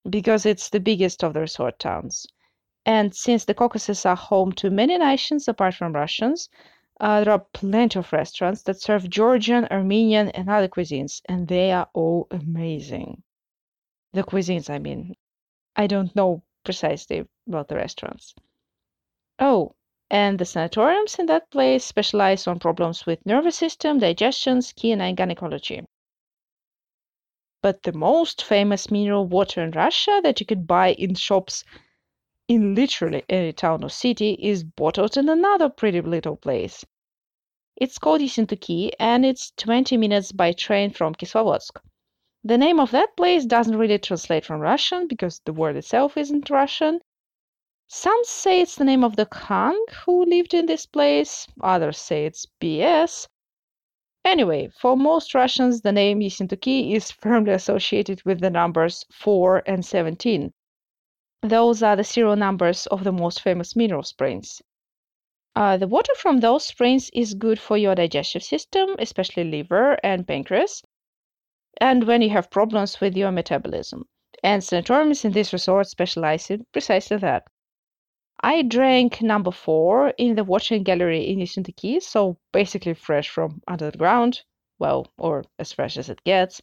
because 0.09 0.47
it's 0.47 0.69
the 0.69 0.81
biggest 0.81 1.25
of 1.25 1.35
the 1.35 1.41
resort 1.41 1.79
towns. 1.79 2.27
And 2.85 3.15
since 3.15 3.45
the 3.45 3.55
Caucasus 3.55 4.07
are 4.07 4.15
home 4.15 4.53
to 4.53 4.71
many 4.71 4.97
nations 4.97 5.49
apart 5.49 5.75
from 5.75 5.95
Russians, 5.95 6.49
uh, 7.01 7.25
there 7.25 7.33
are 7.33 7.47
plenty 7.53 7.99
of 7.99 8.13
restaurants 8.13 8.63
that 8.63 8.81
serve 8.81 9.11
Georgian, 9.11 9.67
Armenian, 9.71 10.29
and 10.29 10.49
other 10.49 10.69
cuisines, 10.69 11.21
and 11.29 11.49
they 11.49 11.73
are 11.73 11.89
all 11.93 12.29
amazing. 12.31 13.23
The 14.17 14.25
cuisines, 14.25 14.71
I 14.71 14.79
mean. 14.79 15.15
I 15.77 15.87
don't 15.87 16.17
know 16.17 16.43
precisely 16.65 17.27
about 17.47 17.69
the 17.69 17.77
restaurants. 17.77 18.35
Oh, 19.39 19.75
and 20.11 20.39
the 20.39 20.47
sanatoriums 20.47 21.17
in 21.19 21.27
that 21.27 21.51
place 21.51 21.85
specialize 21.85 22.47
on 22.47 22.59
problems 22.59 23.05
with 23.05 23.27
nervous 23.27 23.57
system, 23.57 23.99
digestion, 23.99 24.63
skin, 24.63 25.03
and 25.03 25.19
gynecology. 25.19 25.85
But 27.61 27.83
the 27.83 27.93
most 27.93 28.43
famous 28.43 28.91
mineral 28.91 29.27
water 29.27 29.63
in 29.63 29.73
Russia 29.73 30.23
that 30.23 30.41
you 30.41 30.47
could 30.47 30.67
buy 30.67 30.95
in 30.95 31.15
shops 31.15 31.63
in 32.49 32.75
literally 32.75 33.23
any 33.29 33.53
town 33.53 33.85
or 33.85 33.91
city 33.91 34.39
is 34.41 34.65
bottled 34.65 35.19
in 35.19 35.29
another 35.29 35.69
pretty 35.69 36.01
little 36.01 36.39
place. 36.39 36.87
It's 37.77 37.99
called 37.99 38.23
Yessentuki 38.23 38.93
and 38.99 39.27
it's 39.27 39.53
20 39.59 39.99
minutes 39.99 40.33
by 40.33 40.53
train 40.53 40.91
from 40.91 41.15
Kislovodsk. 41.15 41.83
The 42.47 42.59
name 42.59 42.79
of 42.79 42.93
that 42.93 43.17
place 43.17 43.45
doesn't 43.45 43.77
really 43.77 43.99
translate 43.99 44.45
from 44.45 44.61
Russian 44.61 45.09
because 45.09 45.41
the 45.45 45.53
word 45.53 45.75
itself 45.75 46.17
isn't 46.17 46.49
Russian. 46.49 47.01
Some 47.89 48.21
say 48.23 48.61
it's 48.61 48.77
the 48.77 48.85
name 48.85 49.03
of 49.03 49.17
the 49.17 49.27
Khan 49.27 49.75
who 50.05 50.25
lived 50.25 50.55
in 50.55 50.67
this 50.67 50.87
place, 50.87 51.49
others 51.61 51.99
say 51.99 52.25
it's 52.25 52.47
BS. 52.61 53.27
Anyway, 54.25 54.69
for 54.69 54.97
most 54.97 55.35
Russians, 55.35 55.81
the 55.81 55.91
name 55.91 56.21
Yessentuki 56.21 56.93
is 56.93 57.11
firmly 57.21 57.51
associated 57.51 58.23
with 58.25 58.39
the 58.39 58.51
numbers 58.51 59.05
4 59.11 59.65
and 59.67 59.85
17. 59.85 60.53
Those 61.43 61.83
are 61.83 61.97
the 61.97 62.05
serial 62.05 62.37
numbers 62.37 62.87
of 62.87 63.03
the 63.03 63.11
most 63.11 63.43
famous 63.43 63.75
mineral 63.75 64.05
springs. 64.05 64.63
Uh, 65.57 65.79
the 65.79 65.89
water 65.89 66.15
from 66.15 66.39
those 66.39 66.65
springs 66.65 67.11
is 67.13 67.35
good 67.35 67.59
for 67.59 67.77
your 67.77 67.97
digestive 67.97 68.45
system, 68.45 68.95
especially 69.01 69.43
liver 69.43 69.99
and 70.05 70.29
pancreas, 70.29 70.85
and 71.81 72.07
when 72.07 72.23
you 72.23 72.31
have 72.31 72.51
problems 72.51 73.01
with 73.01 73.17
your 73.17 73.31
metabolism. 73.31 74.07
And 74.43 74.63
sanatoriums 74.63 75.25
in 75.25 75.33
this 75.33 75.53
resort 75.53 75.89
specialize 75.89 76.51
in 76.51 76.67
precisely 76.73 77.17
that. 77.19 77.45
I 78.41 78.63
drank 78.63 79.23
number 79.23 79.51
four 79.51 80.11
in 80.19 80.35
the 80.35 80.45
watching 80.45 80.83
gallery 80.83 81.29
in 81.29 81.39
Yessentuki, 81.39 82.03
so 82.03 82.37
basically 82.53 82.95
fresh 82.95 83.29
from 83.29 83.63
under 83.67 83.91
the 83.91 83.99
ground, 83.99 84.43
well, 84.79 85.07
or 85.17 85.45
as 85.59 85.73
fresh 85.73 85.97
as 85.97 86.11
it 86.11 86.23
gets. 86.25 86.61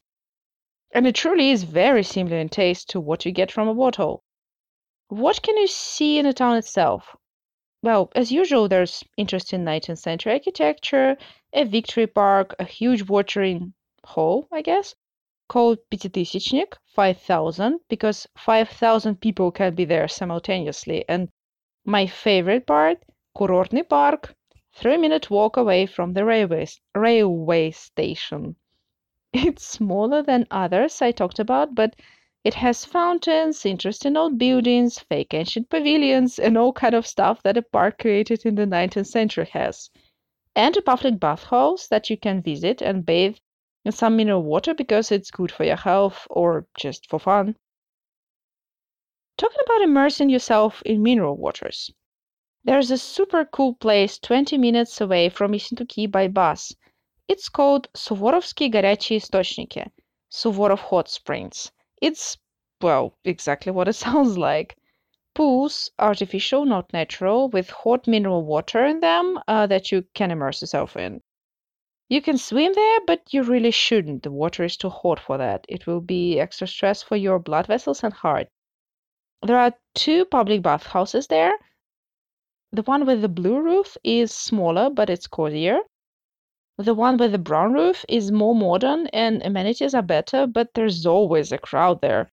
And 0.91 1.08
it 1.08 1.15
truly 1.15 1.49
is 1.49 1.63
very 1.63 2.04
similar 2.04 2.38
in 2.38 2.49
taste 2.49 2.89
to 2.89 2.99
what 2.99 3.26
you 3.26 3.32
get 3.32 3.52
from 3.52 3.67
a 3.67 3.73
bottle. 3.73 4.23
What 5.08 5.41
can 5.41 5.58
you 5.58 5.67
see 5.67 6.19
in 6.19 6.26
the 6.26 6.34
town 6.34 6.58
itself? 6.58 7.15
Well, 7.82 8.12
as 8.15 8.32
usual, 8.32 8.67
there's 8.69 9.04
interesting 9.17 9.65
19th 9.65 9.97
century 9.97 10.34
architecture, 10.34 11.17
a 11.54 11.65
victory 11.65 12.08
park, 12.08 12.56
a 12.60 12.63
huge 12.63 13.10
watering 13.10 13.73
hole, 14.06 14.47
I 14.52 14.62
guess, 14.62 14.95
called 15.49 15.79
Пятитысячник, 15.90 16.75
5,000, 16.94 17.81
because 17.88 18.27
5,000 18.37 19.21
people 19.21 19.51
can 19.51 19.75
be 19.75 19.85
there 19.85 20.07
simultaneously. 20.07 21.05
And 21.09 21.29
my 21.85 22.07
favorite 22.07 22.66
part, 22.66 23.03
Kurortny 23.37 23.88
Park, 23.88 24.35
three 24.75 24.97
minute 24.97 25.31
walk 25.31 25.57
away 25.57 25.87
from 25.87 26.12
the 26.12 26.25
railway, 26.25 26.66
railway 26.94 27.71
station. 27.71 28.57
It's 29.33 29.66
smaller 29.66 30.23
than 30.23 30.47
others 30.51 31.03
I 31.03 31.12
talked 31.12 31.38
about, 31.38 31.75
but 31.75 31.97
it 32.44 32.55
has 32.55 32.85
fountains, 32.85 33.66
interesting 33.66 34.16
old 34.16 34.38
buildings, 34.38 34.99
fake 34.99 35.35
ancient 35.35 35.68
pavilions, 35.68 36.38
and 36.38 36.57
all 36.57 36.73
kind 36.73 36.94
of 36.94 37.07
stuff 37.07 37.42
that 37.42 37.57
a 37.57 37.62
park 37.62 37.99
created 37.99 38.47
in 38.47 38.55
the 38.55 38.66
19th 38.66 39.07
century 39.07 39.47
has. 39.53 39.90
And 40.55 40.77
a 40.77 40.83
public 40.83 41.18
bathhouse 41.18 41.88
that 41.88 42.09
you 42.09 42.16
can 42.16 42.40
visit 42.40 42.81
and 42.81 43.05
bathe 43.05 43.35
in 43.35 43.40
some 43.91 44.15
mineral 44.15 44.43
water 44.43 44.74
because 44.74 45.12
it's 45.12 45.32
good 45.32 45.52
for 45.52 45.65
your 45.65 45.76
health 45.76 46.26
or 46.30 46.67
just 46.78 47.10
for 47.10 47.19
fun. 47.19 47.56
Talking 49.38 49.60
about 49.65 49.82
immersing 49.82 50.30
yourself 50.30 50.82
in 50.84 51.04
mineral 51.04 51.36
waters, 51.36 51.91
there's 52.63 52.91
a 52.91 52.98
super 52.98 53.43
cool 53.43 53.74
place 53.74 54.17
20 54.19 54.58
minutes 54.58 55.02
away 55.02 55.28
from 55.28 55.52
Yessentuki 55.52 56.10
by 56.10 56.30
bus. 56.30 56.74
It's 57.28 57.50
called 57.50 57.89
Suvorovsky 57.93 58.72
Горячие 58.72 59.17
Источники, 59.17 59.91
Suvorov 60.32 60.80
Hot 60.80 61.10
Springs. 61.10 61.72
It's, 62.02 62.38
well, 62.82 63.17
exactly 63.26 63.72
what 63.72 63.89
it 63.89 63.93
sounds 64.06 64.38
like. 64.38 64.78
Pools, 65.34 65.89
artificial, 66.00 66.63
not 66.63 66.93
natural, 66.93 67.50
with 67.50 67.69
hot 67.69 68.08
mineral 68.08 68.46
water 68.46 68.86
in 68.86 69.02
them 69.02 69.39
uh, 69.48 69.67
that 69.67 69.91
you 69.91 70.06
can 70.13 70.32
immerse 70.32 70.62
yourself 70.62 70.96
in. 70.96 71.22
You 72.08 72.22
can 72.22 72.38
swim 72.38 72.74
there, 72.74 73.00
but 73.06 73.34
you 73.34 73.44
really 73.44 73.72
shouldn't. 73.72 74.24
The 74.24 74.32
water 74.32 74.63
is 74.63 74.78
too 74.78 74.89
hot 74.89 75.20
for 75.20 75.38
that. 75.38 75.66
It 75.68 75.86
will 75.86 76.00
be 76.00 76.39
extra 76.39 76.66
stress 76.66 77.04
for 77.04 77.18
your 77.18 77.39
blood 77.39 77.68
vessels 77.68 78.04
and 78.04 78.13
heart. 78.13 78.48
There 79.42 79.58
are 79.60 79.74
two 79.96 80.26
public 80.26 80.62
bathhouses 80.62 81.28
there. 81.28 81.54
The 82.72 82.84
one 82.84 83.06
with 83.06 83.22
the 83.22 83.30
blue 83.30 83.60
roof 83.60 83.98
is 84.04 84.34
smaller, 84.34 84.89
but 84.89 85.10
it's 85.10 85.28
cozier. 85.28 85.80
The 86.78 86.94
one 86.94 87.18
with 87.18 87.34
the 87.34 87.38
brown 87.38 87.74
roof 87.74 88.06
is 88.08 88.32
more 88.32 88.56
modern 88.56 89.08
and 89.08 89.46
amenities 89.46 89.94
are 89.94 90.02
better, 90.02 90.48
but 90.48 90.74
there's 90.74 91.06
always 91.06 91.52
a 91.52 91.58
crowd 91.58 92.02
there. 92.02 92.32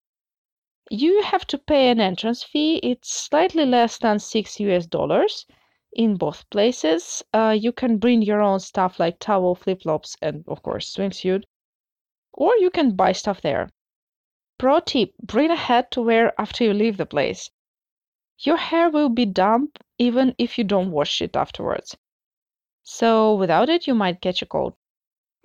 You 0.90 1.22
have 1.22 1.46
to 1.48 1.58
pay 1.58 1.90
an 1.90 2.00
entrance 2.00 2.42
fee. 2.42 2.76
It's 2.82 3.12
slightly 3.12 3.66
less 3.66 3.98
than 3.98 4.18
6 4.18 4.60
US 4.60 4.86
dollars 4.86 5.46
in 5.92 6.16
both 6.16 6.48
places. 6.50 7.22
Uh, 7.32 7.56
you 7.58 7.72
can 7.72 7.98
bring 7.98 8.22
your 8.22 8.40
own 8.40 8.60
stuff 8.60 9.00
like 9.00 9.18
towel, 9.18 9.54
flip 9.54 9.82
flops, 9.82 10.16
and 10.22 10.44
of 10.46 10.62
course, 10.62 10.94
swimsuit. 10.94 11.44
Or 12.32 12.54
you 12.56 12.70
can 12.70 12.96
buy 12.96 13.12
stuff 13.12 13.40
there. 13.40 13.70
Pro 14.58 14.80
tip 14.80 15.14
bring 15.22 15.50
a 15.50 15.56
hat 15.56 15.90
to 15.92 16.02
wear 16.02 16.32
after 16.40 16.64
you 16.64 16.72
leave 16.72 16.96
the 16.96 17.06
place. 17.06 17.50
Your 18.38 18.56
hair 18.56 18.88
will 18.88 19.08
be 19.08 19.26
damp 19.26 19.78
even 19.98 20.34
if 20.38 20.58
you 20.58 20.64
don't 20.64 20.92
wash 20.92 21.20
it 21.20 21.36
afterwards. 21.36 21.96
So, 22.82 23.34
without 23.34 23.68
it, 23.68 23.86
you 23.86 23.94
might 23.94 24.20
catch 24.20 24.42
a 24.42 24.46
cold. 24.46 24.74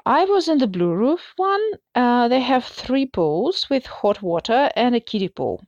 I 0.05 0.25
was 0.25 0.47
in 0.47 0.59
the 0.59 0.67
Blue 0.67 0.93
Roof 0.93 1.33
one. 1.35 1.71
Uh, 1.95 2.27
they 2.27 2.41
have 2.41 2.65
three 2.65 3.05
pools 3.05 3.69
with 3.69 3.85
hot 3.85 4.21
water 4.21 4.71
and 4.75 4.95
a 4.95 4.99
kiddie 4.99 5.29
pool 5.29 5.61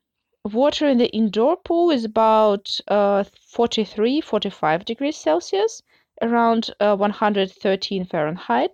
water 0.53 0.87
in 0.87 0.97
the 0.97 1.09
indoor 1.09 1.57
pool 1.57 1.89
is 1.89 2.05
about 2.05 2.79
uh, 2.87 3.23
43, 3.23 4.21
45 4.21 4.85
degrees 4.85 5.17
Celsius, 5.17 5.81
around 6.21 6.69
uh, 6.79 6.95
113 6.95 8.05
Fahrenheit. 8.05 8.71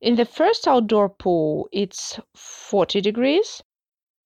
In 0.00 0.16
the 0.16 0.24
first 0.24 0.68
outdoor 0.68 1.08
pool, 1.08 1.68
it's 1.72 2.20
40 2.34 3.00
degrees, 3.00 3.62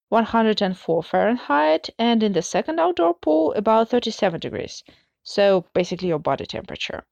104 0.08 1.02
Fahrenheit, 1.02 1.90
and 1.98 2.22
in 2.22 2.32
the 2.32 2.42
second 2.42 2.80
outdoor 2.80 3.14
pool, 3.14 3.52
about 3.54 3.88
37 3.88 4.40
degrees. 4.40 4.82
So 5.22 5.66
basically, 5.74 6.08
your 6.08 6.18
body 6.18 6.46
temperature. 6.46 7.04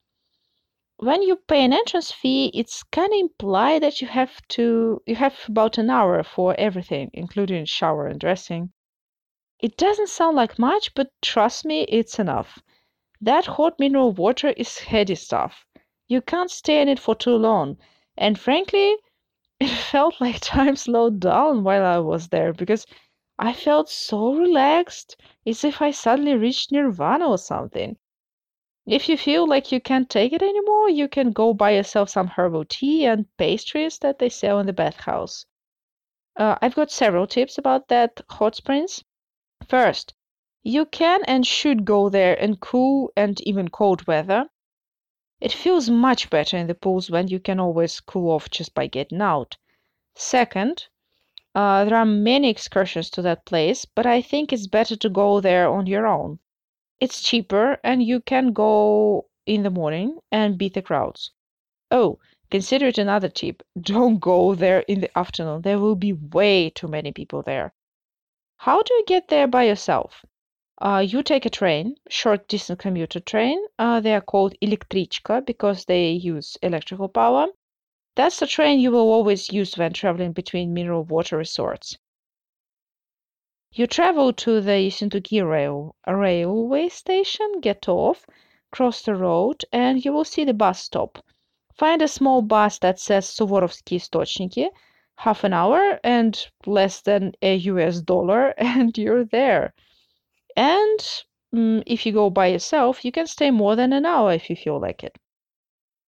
When 0.97 1.21
you 1.21 1.37
pay 1.37 1.63
an 1.63 1.71
entrance 1.71 2.11
fee, 2.11 2.51
it's 2.53 2.83
kind 2.83 3.13
of 3.13 3.19
implied 3.19 3.83
that 3.83 4.01
you 4.01 4.07
have 4.07 4.45
to 4.49 5.01
you 5.05 5.15
have 5.15 5.39
about 5.47 5.77
an 5.77 5.89
hour 5.89 6.21
for 6.23 6.55
everything, 6.59 7.09
including 7.13 7.63
shower 7.63 8.07
and 8.07 8.19
dressing. 8.19 8.73
It 9.59 9.77
doesn't 9.77 10.09
sound 10.09 10.35
like 10.35 10.59
much, 10.59 10.93
but 10.95 11.11
trust 11.21 11.65
me, 11.65 11.83
it's 11.83 12.19
enough. 12.19 12.59
That 13.21 13.45
hot 13.45 13.79
mineral 13.79 14.11
water 14.11 14.49
is 14.49 14.79
heady 14.79 15.15
stuff. 15.15 15.65
You 16.07 16.21
can't 16.21 16.51
stay 16.51 16.81
in 16.81 16.89
it 16.89 16.99
for 16.99 17.15
too 17.15 17.35
long. 17.35 17.77
And 18.17 18.39
frankly, 18.39 18.97
it 19.59 19.69
felt 19.69 20.19
like 20.21 20.39
time 20.41 20.75
slowed 20.75 21.19
down 21.19 21.63
while 21.63 21.85
I 21.85 21.99
was 21.99 22.29
there 22.29 22.53
because 22.53 22.85
I 23.37 23.53
felt 23.53 23.89
so 23.89 24.33
relaxed, 24.33 25.15
as 25.45 25.63
if 25.63 25.81
I 25.81 25.91
suddenly 25.91 26.35
reached 26.35 26.71
nirvana 26.71 27.29
or 27.29 27.37
something. 27.37 27.97
If 28.85 29.07
you 29.07 29.17
feel 29.17 29.47
like 29.47 29.71
you 29.71 29.79
can't 29.79 30.09
take 30.09 30.33
it 30.33 30.41
anymore, 30.41 30.89
you 30.89 31.07
can 31.07 31.31
go 31.31 31.53
buy 31.53 31.71
yourself 31.71 32.09
some 32.09 32.27
herbal 32.27 32.65
tea 32.65 33.05
and 33.05 33.25
pastries 33.37 33.99
that 33.99 34.19
they 34.19 34.29
sell 34.29 34.59
in 34.59 34.67
the 34.67 34.73
bathhouse. 34.73 35.45
Uh, 36.35 36.57
I've 36.61 36.75
got 36.75 36.91
several 36.91 37.27
tips 37.27 37.57
about 37.57 37.89
that 37.89 38.21
hot 38.29 38.55
springs. 38.55 39.03
First, 39.69 40.15
You 40.63 40.87
can 40.87 41.23
and 41.25 41.45
should 41.45 41.85
go 41.85 42.09
there 42.09 42.33
in 42.33 42.55
cool 42.55 43.13
and 43.15 43.39
even 43.41 43.67
cold 43.67 44.07
weather. 44.07 44.49
It 45.39 45.51
feels 45.51 45.91
much 45.91 46.31
better 46.31 46.57
in 46.57 46.65
the 46.65 46.73
pools 46.73 47.11
when 47.11 47.27
you 47.27 47.39
can 47.39 47.59
always 47.59 47.99
cool 47.99 48.31
off 48.31 48.49
just 48.49 48.73
by 48.73 48.87
getting 48.87 49.21
out. 49.21 49.57
Second, 50.15 50.87
uh, 51.53 51.85
there 51.85 51.95
are 51.95 52.05
many 52.05 52.49
excursions 52.49 53.11
to 53.11 53.21
that 53.21 53.45
place, 53.45 53.85
but 53.85 54.07
I 54.07 54.23
think 54.23 54.51
it's 54.51 54.65
better 54.65 54.95
to 54.95 55.07
go 55.07 55.39
there 55.39 55.69
on 55.69 55.85
your 55.85 56.07
own. 56.07 56.39
It's 56.99 57.21
cheaper 57.21 57.79
and 57.83 58.01
you 58.01 58.21
can 58.21 58.53
go 58.53 59.27
in 59.45 59.61
the 59.61 59.69
morning 59.69 60.17
and 60.31 60.57
beat 60.57 60.73
the 60.73 60.81
crowds. 60.81 61.29
Oh, 61.91 62.17
consider 62.49 62.87
it 62.87 62.97
another 62.97 63.29
tip. 63.29 63.61
Don't 63.79 64.19
go 64.19 64.55
there 64.55 64.79
in 64.87 65.01
the 65.01 65.15
afternoon. 65.15 65.61
There 65.61 65.77
will 65.77 65.95
be 65.95 66.13
way 66.13 66.71
too 66.71 66.87
many 66.87 67.11
people 67.11 67.43
there. 67.43 67.75
How 68.63 68.81
do 68.81 68.93
you 68.93 69.05
get 69.07 69.29
there 69.29 69.47
by 69.47 69.63
yourself? 69.63 70.25
Uh, 70.81 71.01
you 71.07 71.23
take 71.23 71.45
a 71.45 71.49
train, 71.49 71.95
short 72.09 72.45
distance 72.49 72.81
commuter 72.81 73.21
train. 73.21 73.57
Uh, 73.77 74.01
they 74.01 74.13
are 74.13 74.19
called 74.19 74.53
elektrichka 74.61 75.45
because 75.45 75.85
they 75.85 76.09
use 76.09 76.57
electrical 76.61 77.07
power. 77.07 77.47
That's 78.15 78.37
the 78.37 78.47
train 78.47 78.81
you 78.81 78.91
will 78.91 79.09
always 79.13 79.53
use 79.53 79.77
when 79.77 79.93
traveling 79.93 80.33
between 80.33 80.73
mineral 80.73 81.05
water 81.05 81.37
resorts. 81.37 81.97
You 83.71 83.87
travel 83.87 84.33
to 84.33 84.59
the 84.59 84.71
Yessentuki 84.71 85.41
rail, 85.41 85.95
railway 86.05 86.89
station, 86.89 87.61
get 87.61 87.87
off, 87.87 88.25
cross 88.71 89.01
the 89.01 89.15
road, 89.15 89.63
and 89.71 90.03
you 90.03 90.11
will 90.11 90.25
see 90.25 90.43
the 90.43 90.53
bus 90.53 90.81
stop. 90.81 91.23
Find 91.75 92.01
a 92.01 92.09
small 92.09 92.41
bus 92.41 92.77
that 92.79 92.99
says 92.99 93.25
Suvorovsky 93.25 93.95
Istochniki, 93.95 94.69
half 95.23 95.43
an 95.43 95.51
hour 95.51 95.99
and 96.01 96.47
less 96.65 97.01
than 97.01 97.33
a 97.41 97.53
US 97.55 97.99
dollar, 97.99 98.53
and 98.57 98.97
you're 98.97 99.25
there. 99.25 99.73
And 100.55 100.99
mm, 101.53 101.83
if 101.85 102.05
you 102.05 102.13
go 102.13 102.29
by 102.29 102.47
yourself, 102.47 103.03
you 103.03 103.11
can 103.11 103.27
stay 103.27 103.51
more 103.51 103.75
than 103.75 103.91
an 103.91 104.05
hour 104.05 104.31
if 104.31 104.49
you 104.49 104.55
feel 104.55 104.79
like 104.79 105.03
it. 105.03 105.17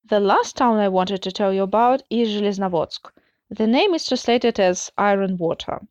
The 0.06 0.21
last 0.21 0.56
town 0.56 0.78
I 0.78 0.88
wanted 0.88 1.21
to 1.24 1.32
tell 1.32 1.52
you 1.54 1.63
about 1.63 2.04
is 2.10 2.30
Zheleznovodsk. 2.30 3.12
The 3.50 3.67
name 3.67 3.93
is 3.93 4.08
translated 4.08 4.62
as 4.62 4.89
iron 4.97 5.38
water. 5.38 5.82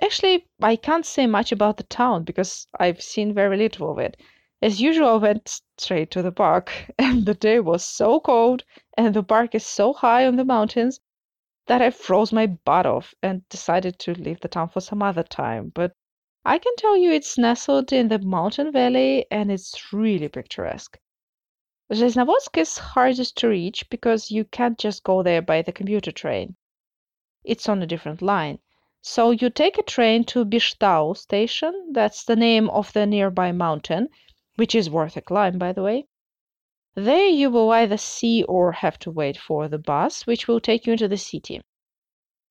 Actually, 0.00 0.46
I 0.62 0.76
can't 0.76 1.04
say 1.04 1.26
much 1.26 1.52
about 1.52 1.76
the 1.76 1.82
town 1.82 2.24
because 2.24 2.66
I've 2.78 3.02
seen 3.02 3.34
very 3.34 3.58
little 3.58 3.90
of 3.90 3.98
it. 3.98 4.16
As 4.62 4.80
usual, 4.80 5.08
I 5.08 5.16
went 5.16 5.60
straight 5.76 6.10
to 6.12 6.22
the 6.22 6.32
park, 6.32 6.72
and 6.98 7.26
the 7.26 7.34
day 7.34 7.60
was 7.60 7.84
so 7.84 8.20
cold, 8.20 8.64
and 8.96 9.12
the 9.12 9.22
park 9.22 9.54
is 9.54 9.66
so 9.66 9.92
high 9.92 10.26
on 10.26 10.36
the 10.36 10.46
mountains 10.46 10.98
that 11.70 11.80
I 11.80 11.90
froze 11.90 12.32
my 12.32 12.48
butt 12.48 12.84
off 12.84 13.14
and 13.22 13.48
decided 13.48 13.96
to 14.00 14.14
leave 14.14 14.40
the 14.40 14.48
town 14.48 14.70
for 14.70 14.80
some 14.80 15.04
other 15.04 15.22
time. 15.22 15.70
But 15.72 15.92
I 16.44 16.58
can 16.58 16.74
tell 16.74 16.96
you 16.96 17.12
it's 17.12 17.38
nestled 17.38 17.92
in 17.92 18.08
the 18.08 18.18
mountain 18.18 18.72
valley 18.72 19.24
and 19.30 19.52
it's 19.52 19.92
really 19.92 20.28
picturesque. 20.28 20.98
Zheleznovodsk 21.92 22.58
is 22.58 22.76
hardest 22.76 23.36
to 23.36 23.48
reach 23.48 23.88
because 23.88 24.32
you 24.32 24.44
can't 24.46 24.80
just 24.80 25.04
go 25.04 25.22
there 25.22 25.42
by 25.42 25.62
the 25.62 25.70
commuter 25.70 26.10
train. 26.10 26.56
It's 27.44 27.68
on 27.68 27.80
a 27.80 27.86
different 27.86 28.20
line. 28.20 28.58
So 29.00 29.30
you 29.30 29.48
take 29.48 29.78
a 29.78 29.84
train 29.84 30.24
to 30.24 30.44
Beshtau 30.44 31.16
station, 31.16 31.92
that's 31.92 32.24
the 32.24 32.34
name 32.34 32.68
of 32.70 32.92
the 32.94 33.06
nearby 33.06 33.52
mountain, 33.52 34.08
which 34.56 34.74
is 34.74 34.90
worth 34.90 35.16
a 35.16 35.20
climb, 35.20 35.56
by 35.56 35.72
the 35.72 35.84
way. 35.84 36.08
There 36.96 37.28
you 37.28 37.50
will 37.50 37.70
either 37.70 37.96
see 37.96 38.42
or 38.42 38.72
have 38.72 38.98
to 39.00 39.12
wait 39.12 39.36
for 39.36 39.68
the 39.68 39.78
bus, 39.78 40.26
which 40.26 40.48
will 40.48 40.60
take 40.60 40.86
you 40.86 40.92
into 40.94 41.06
the 41.06 41.16
city. 41.16 41.60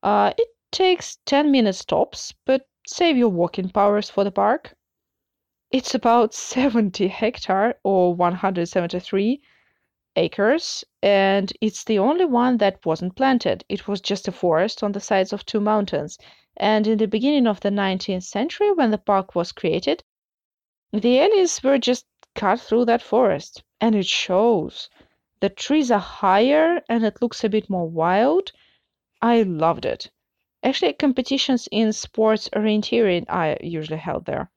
Uh, 0.02 0.34
it 0.38 0.48
takes 0.72 1.18
10 1.26 1.52
minutes 1.52 1.84
tops, 1.84 2.34
but 2.46 2.66
save 2.88 3.18
your 3.18 3.30
walking 3.30 3.70
powers 3.70 4.10
for 4.10 4.24
the 4.24 4.32
park. 4.32 4.76
It's 5.72 5.94
about 5.94 6.34
70 6.34 7.10
hectare 7.10 7.80
or 7.84 8.16
173 8.16 9.42
acres, 10.16 10.86
and 11.04 11.52
it's 11.60 11.84
the 11.84 12.00
only 12.00 12.26
one 12.26 12.58
that 12.58 12.86
wasn't 12.86 13.16
planted. 13.16 13.66
It 13.68 13.88
was 13.88 14.00
just 14.00 14.28
a 14.28 14.32
forest 14.32 14.84
on 14.84 14.94
the 14.94 15.00
sides 15.00 15.34
of 15.34 15.46
two 15.46 15.60
mountains. 15.60 16.18
And 16.56 16.88
in 16.88 16.98
the 16.98 17.08
beginning 17.08 17.46
of 17.46 17.60
the 17.60 17.70
19th 17.72 18.24
century, 18.24 18.72
when 18.72 18.92
the 18.92 18.98
park 18.98 19.36
was 19.36 19.52
created, 19.52 20.04
the 20.92 21.20
alleys 21.20 21.62
were 21.62 21.78
just 21.78 22.06
cut 22.36 22.60
through 22.60 22.86
that 22.86 23.02
forest, 23.02 23.64
and 23.82 23.96
it 23.96 24.06
shows. 24.06 24.90
The 25.42 25.50
trees 25.50 25.90
are 25.90 26.00
higher 26.00 26.82
and 26.90 27.06
it 27.06 27.22
looks 27.22 27.44
a 27.44 27.50
bit 27.50 27.70
more 27.70 27.88
wild. 27.88 28.52
I 29.22 29.44
loved 29.44 29.86
it. 29.86 30.12
Actually, 30.62 30.94
competitions 30.94 31.70
in 31.72 31.94
sports 31.94 32.50
orienteering 32.50 33.26
are 33.30 33.58
usually 33.62 34.00
held 34.00 34.26
there. 34.26 34.52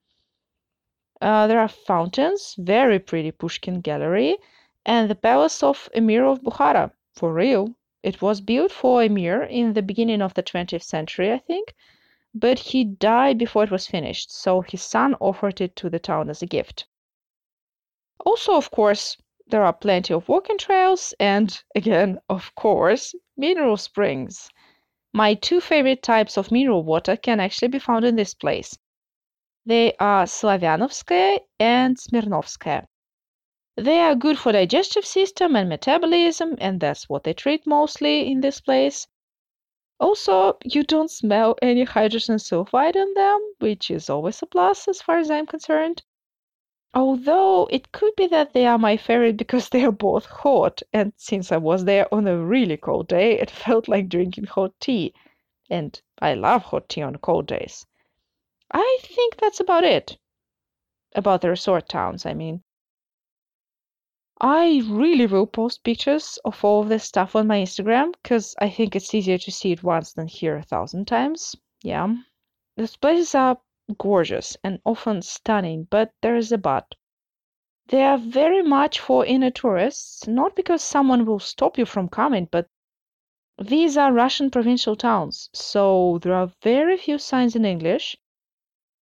Uh, 1.21 1.47
there 1.47 1.61
are 1.61 1.69
fountains, 1.69 2.57
very 2.59 2.99
pretty 2.99 3.31
Pushkin 3.31 3.81
Gallery, 3.81 4.37
and 4.85 5.09
the 5.09 5.15
palace 5.15 5.63
of 5.63 5.89
Emir 5.95 6.25
of 6.25 6.43
Bukhara. 6.43 6.91
For 7.15 7.33
real. 7.33 7.77
It 8.03 8.21
was 8.21 8.41
built 8.41 8.73
for 8.73 9.05
Emir 9.05 9.45
in 9.45 9.75
the 9.75 9.83
beginning 9.83 10.21
of 10.21 10.35
the 10.35 10.43
20th 10.43 10.83
century, 10.83 11.31
I 11.31 11.39
think, 11.39 11.75
but 12.35 12.59
he 12.59 12.83
died 12.83 13.39
before 13.39 13.63
it 13.63 13.71
was 13.71 13.87
finished, 13.87 14.33
so 14.33 14.63
his 14.63 14.83
son 14.83 15.15
offered 15.21 15.61
it 15.61 15.77
to 15.77 15.89
the 15.89 16.01
town 16.01 16.29
as 16.29 16.43
a 16.43 16.47
gift. 16.47 16.87
Also, 18.21 18.55
of 18.57 18.71
course, 18.71 19.17
there 19.47 19.65
are 19.65 19.73
plenty 19.73 20.15
of 20.15 20.29
walking 20.29 20.59
trails 20.59 21.15
and, 21.19 21.63
again, 21.75 22.21
of 22.29 22.55
course, 22.55 23.15
mineral 23.37 23.77
springs. 23.77 24.49
My 25.13 25.35
two 25.35 25.61
favorite 25.61 26.03
types 26.03 26.37
of 26.37 26.51
mineral 26.51 26.85
water 26.85 27.17
can 27.17 27.41
actually 27.41 27.69
be 27.69 27.79
found 27.79 28.05
in 28.05 28.17
this 28.17 28.35
place. 28.35 28.79
They 29.65 29.95
are 30.01 30.25
Slavyanovskaya 30.25 31.41
and 31.61 31.97
Smirnovskaya. 31.97 32.87
They 33.77 34.01
are 34.01 34.15
good 34.15 34.39
for 34.39 34.53
digestive 34.53 35.07
system 35.07 35.57
and 35.57 35.69
metabolism, 35.69 36.57
and 36.59 36.81
that's 36.81 37.09
what 37.09 37.25
they 37.25 37.33
treat 37.33 37.67
mostly 37.67 38.31
in 38.31 38.41
this 38.41 38.61
place. 38.61 39.07
Also, 39.99 40.59
you 40.65 40.83
don't 40.83 41.11
smell 41.11 41.57
any 41.63 41.85
hydrogen 41.85 42.37
sulfide 42.37 42.97
in 42.97 43.15
them, 43.15 43.41
which 43.61 43.91
is 43.91 44.11
always 44.11 44.43
a 44.43 44.47
plus 44.47 44.89
as 44.89 45.01
far 45.01 45.19
as 45.19 45.31
I'm 45.31 45.47
concerned. 45.47 46.03
Although 46.95 47.69
it 47.71 47.91
could 47.91 48.15
be 48.17 48.27
that 48.27 48.53
they 48.53 48.67
are 48.67 48.79
my 48.79 48.99
favorite 48.99 49.39
because 49.39 49.71
they 49.71 49.83
are 49.85 49.93
both 49.93 50.27
hot, 50.27 50.83
and 50.93 51.15
since 51.17 51.51
I 51.51 51.57
was 51.57 51.87
there 51.87 52.13
on 52.13 52.27
a 52.27 52.37
really 52.37 52.77
cold 52.77 53.09
day, 53.09 53.41
it 53.41 53.51
felt 53.65 53.89
like 53.89 54.11
drinking 54.11 54.45
hot 54.45 54.79
tea. 54.79 55.15
And 55.71 56.01
I 56.21 56.35
love 56.35 56.65
hot 56.65 56.91
tea 56.91 57.01
on 57.01 57.17
cold 57.17 57.47
days. 57.47 57.87
I 58.71 58.99
think 59.03 59.37
that's 59.37 59.61
about 59.61 59.85
it. 59.85 60.19
About 61.15 61.41
the 61.41 61.49
resort 61.49 61.89
towns, 61.89 62.27
I 62.27 62.35
mean. 62.35 62.63
I 64.39 64.83
really 64.85 65.27
will 65.27 65.47
post 65.47 65.85
pictures 65.85 66.39
of 66.45 66.63
all 66.65 66.83
of 66.83 66.89
this 66.89 67.05
stuff 67.05 67.37
on 67.37 67.47
my 67.47 67.59
Instagram 67.59 68.13
because 68.23 68.55
I 68.59 68.69
think 68.69 68.97
it's 68.97 69.15
easier 69.15 69.39
to 69.39 69.53
see 69.53 69.73
it 69.73 69.83
once 69.83 70.13
than 70.13 70.27
hear 70.27 70.57
a 70.57 70.63
thousand 70.63 71.07
times. 71.07 71.55
Yeah. 71.83 72.17
These 72.77 72.97
places 72.97 73.35
are 73.35 73.61
gorgeous 73.99 74.57
and 74.65 74.81
often 74.85 75.23
stunning, 75.23 75.89
but 75.91 76.13
there 76.21 76.37
is 76.37 76.53
a 76.53 76.59
but. 76.59 76.95
They 77.89 78.03
are 78.05 78.19
very 78.19 78.63
much 78.63 79.01
for 79.01 79.27
inner 79.27 79.51
tourists, 79.51 80.27
not 80.27 80.55
because 80.55 80.83
someone 80.83 81.27
will 81.27 81.41
stop 81.41 81.77
you 81.77 81.85
from 81.85 82.09
coming, 82.09 82.49
but 82.51 82.69
these 83.59 83.97
are 83.97 84.13
Russian 84.13 84.51
provincial 84.51 84.97
towns, 84.97 85.51
so 85.53 86.19
there 86.23 86.35
are 86.35 86.53
very 86.63 86.97
few 86.97 87.19
signs 87.19 87.55
in 87.55 87.65
English, 87.65 88.17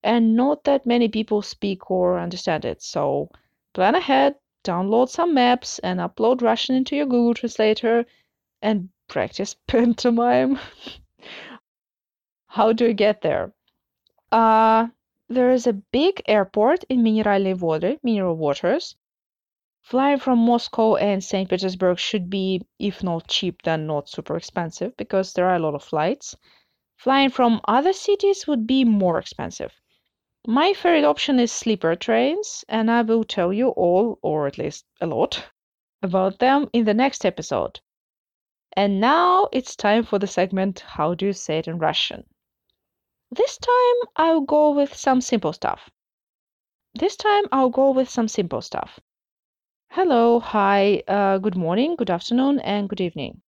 and 0.03 0.35
not 0.35 0.63
that 0.63 0.85
many 0.85 1.09
people 1.09 1.41
speak 1.41 1.91
or 1.91 2.17
understand 2.17 2.63
it. 2.63 2.81
So 2.81 3.29
plan 3.73 3.93
ahead, 3.95 4.35
download 4.63 5.09
some 5.09 5.33
maps, 5.33 5.79
and 5.79 5.99
upload 5.99 6.41
Russian 6.41 6.75
into 6.75 6.95
your 6.95 7.07
Google 7.07 7.33
Translator 7.33 8.05
and 8.61 8.89
practice 9.07 9.55
pantomime. 9.67 10.59
How 12.47 12.73
do 12.73 12.87
you 12.87 12.93
get 12.93 13.21
there? 13.21 13.53
Uh, 14.31 14.87
there 15.29 15.51
is 15.51 15.67
a 15.67 15.73
big 15.73 16.21
airport 16.27 16.83
in 16.89 17.03
Mineralny 17.03 17.53
Vody, 17.53 17.97
Mineral 18.03 18.35
Waters. 18.35 18.95
Flying 19.81 20.19
from 20.19 20.39
Moscow 20.39 20.95
and 20.95 21.23
St. 21.23 21.49
Petersburg 21.49 21.97
should 21.97 22.29
be, 22.29 22.65
if 22.77 23.03
not 23.03 23.27
cheap, 23.27 23.61
then 23.61 23.87
not 23.87 24.09
super 24.09 24.35
expensive 24.35 24.95
because 24.97 25.33
there 25.33 25.47
are 25.47 25.55
a 25.55 25.59
lot 25.59 25.75
of 25.75 25.83
flights. 25.83 26.35
Flying 26.97 27.29
from 27.29 27.61
other 27.67 27.93
cities 27.93 28.47
would 28.47 28.67
be 28.67 28.83
more 28.83 29.17
expensive. 29.17 29.79
My 30.45 30.73
favorite 30.73 31.05
option 31.05 31.39
is 31.39 31.51
sleeper 31.51 31.95
trains, 31.95 32.65
and 32.67 32.91
I 32.91 33.01
will 33.01 33.23
tell 33.23 33.53
you 33.53 33.69
all, 33.69 34.19
or 34.21 34.47
at 34.47 34.57
least 34.57 34.85
a 34.99 35.07
lot, 35.07 35.49
about 36.01 36.39
them 36.39 36.69
in 36.73 36.85
the 36.85 36.93
next 36.93 37.25
episode. 37.25 37.79
And 38.75 38.99
now 38.99 39.47
it's 39.51 39.75
time 39.75 40.03
for 40.03 40.19
the 40.19 40.27
segment 40.27 40.81
How 40.81 41.13
Do 41.15 41.27
You 41.27 41.33
Say 41.33 41.59
It 41.59 41.67
in 41.67 41.79
Russian? 41.79 42.25
This 43.30 43.58
time 43.58 44.08
I'll 44.16 44.40
go 44.40 44.70
with 44.70 44.94
some 44.94 45.20
simple 45.20 45.52
stuff. 45.52 45.90
This 46.94 47.16
time 47.16 47.44
I'll 47.52 47.70
go 47.70 47.90
with 47.90 48.08
some 48.10 48.28
simple 48.28 48.60
stuff. 48.60 49.00
Hello, 49.90 50.40
hi, 50.40 51.02
uh, 51.08 51.38
good 51.38 51.56
morning, 51.56 51.96
good 51.96 52.10
afternoon, 52.10 52.60
and 52.60 52.88
good 52.88 53.00
evening. 53.00 53.42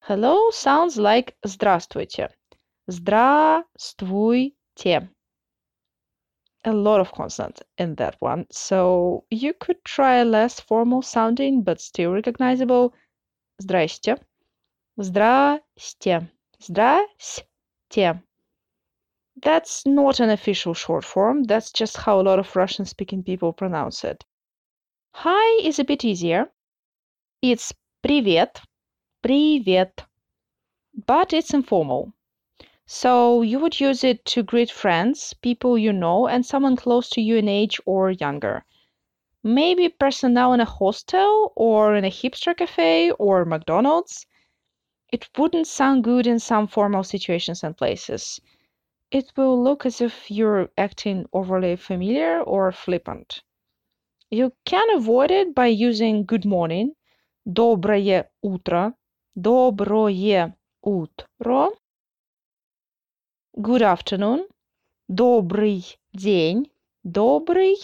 Hello 0.00 0.50
sounds 0.50 0.96
like 0.96 1.36
здравствуйте. 1.44 2.30
Здравствуйте. 2.88 4.52
a 6.66 6.72
lot 6.72 7.00
of 7.00 7.12
consonants 7.12 7.62
in 7.78 7.94
that 7.94 8.16
one. 8.18 8.46
So 8.50 9.24
you 9.30 9.54
could 9.54 9.82
try 9.84 10.22
less 10.24 10.60
formal 10.60 11.00
sounding 11.00 11.62
but 11.62 11.80
still 11.80 12.12
recognizable. 12.12 12.92
Здрасте. 13.62 14.18
Здрасте. 14.98 16.28
Здрасте. 16.60 18.22
That's 19.42 19.86
not 19.86 20.20
an 20.20 20.30
official 20.30 20.74
short 20.74 21.04
form, 21.04 21.44
that's 21.44 21.72
just 21.72 21.96
how 21.96 22.20
a 22.20 22.22
lot 22.22 22.38
of 22.38 22.56
Russian 22.56 22.84
speaking 22.84 23.22
people 23.22 23.52
pronounce 23.52 24.04
it. 24.04 24.24
Hi 25.14 25.60
is 25.62 25.78
a 25.78 25.84
bit 25.84 26.04
easier. 26.04 26.50
It's 27.40 27.72
привет, 28.02 28.60
привет, 29.22 30.04
but 31.06 31.32
it's 31.32 31.54
informal. 31.54 32.12
So 32.86 33.42
you 33.42 33.58
would 33.58 33.80
use 33.80 34.04
it 34.04 34.24
to 34.26 34.42
greet 34.42 34.70
friends, 34.70 35.34
people 35.34 35.76
you 35.76 35.92
know, 35.92 36.28
and 36.28 36.44
someone 36.44 36.76
close 36.76 37.08
to 37.10 37.20
you 37.20 37.36
in 37.36 37.48
age 37.48 37.80
or 37.86 38.10
younger. 38.10 38.64
Maybe 39.42 39.88
personnel 39.88 40.52
in 40.52 40.60
a 40.60 40.64
hostel 40.64 41.52
or 41.56 41.96
in 41.96 42.04
a 42.04 42.10
hipster 42.10 42.56
cafe 42.56 43.10
or 43.12 43.44
McDonald's. 43.44 44.26
It 45.10 45.28
wouldn't 45.38 45.66
sound 45.66 46.04
good 46.04 46.26
in 46.26 46.38
some 46.38 46.66
formal 46.66 47.02
situations 47.02 47.64
and 47.64 47.76
places. 47.76 48.40
It 49.10 49.32
will 49.36 49.62
look 49.62 49.86
as 49.86 50.00
if 50.00 50.30
you're 50.30 50.70
acting 50.76 51.26
overly 51.32 51.76
familiar 51.76 52.42
or 52.42 52.72
flippant. 52.72 53.42
You 54.30 54.52
can 54.64 54.90
avoid 54.90 55.30
it 55.30 55.54
by 55.54 55.68
using 55.68 56.24
good 56.24 56.44
morning, 56.44 56.94
доброе 57.46 58.28
утро, 58.42 58.94
доброе 59.34 60.56
утро, 60.82 61.70
good 63.56 63.82
afternoon, 63.82 64.48
добрый 65.08 65.96
день, 66.12 66.70
добрый 67.04 67.76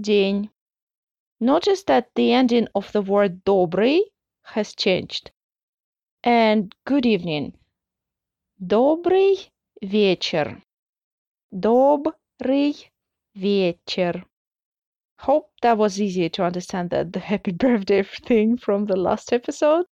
день. 0.00 0.50
Notice 1.40 1.84
that 1.84 2.14
the 2.14 2.32
ending 2.32 2.66
of 2.74 2.90
the 2.92 3.02
word 3.02 3.44
добрый 3.44 4.00
has 4.42 4.74
changed. 4.74 5.30
And 6.24 6.74
good 6.86 7.04
evening. 7.04 7.52
Добрый 8.58 9.49
вечер. 9.81 10.61
Добрый 11.51 12.91
вечер. 13.35 14.25
Hope 15.17 15.49
that 15.61 15.77
was 15.77 15.99
easier 15.99 16.29
to 16.29 16.43
understand 16.43 16.89
than 16.91 17.11
the 17.11 17.19
happy 17.19 17.51
birthday 17.63 18.03
thing 18.03 18.57
from 18.57 18.85
the 18.85 18.95
last 18.95 19.33
episode. 19.33 19.85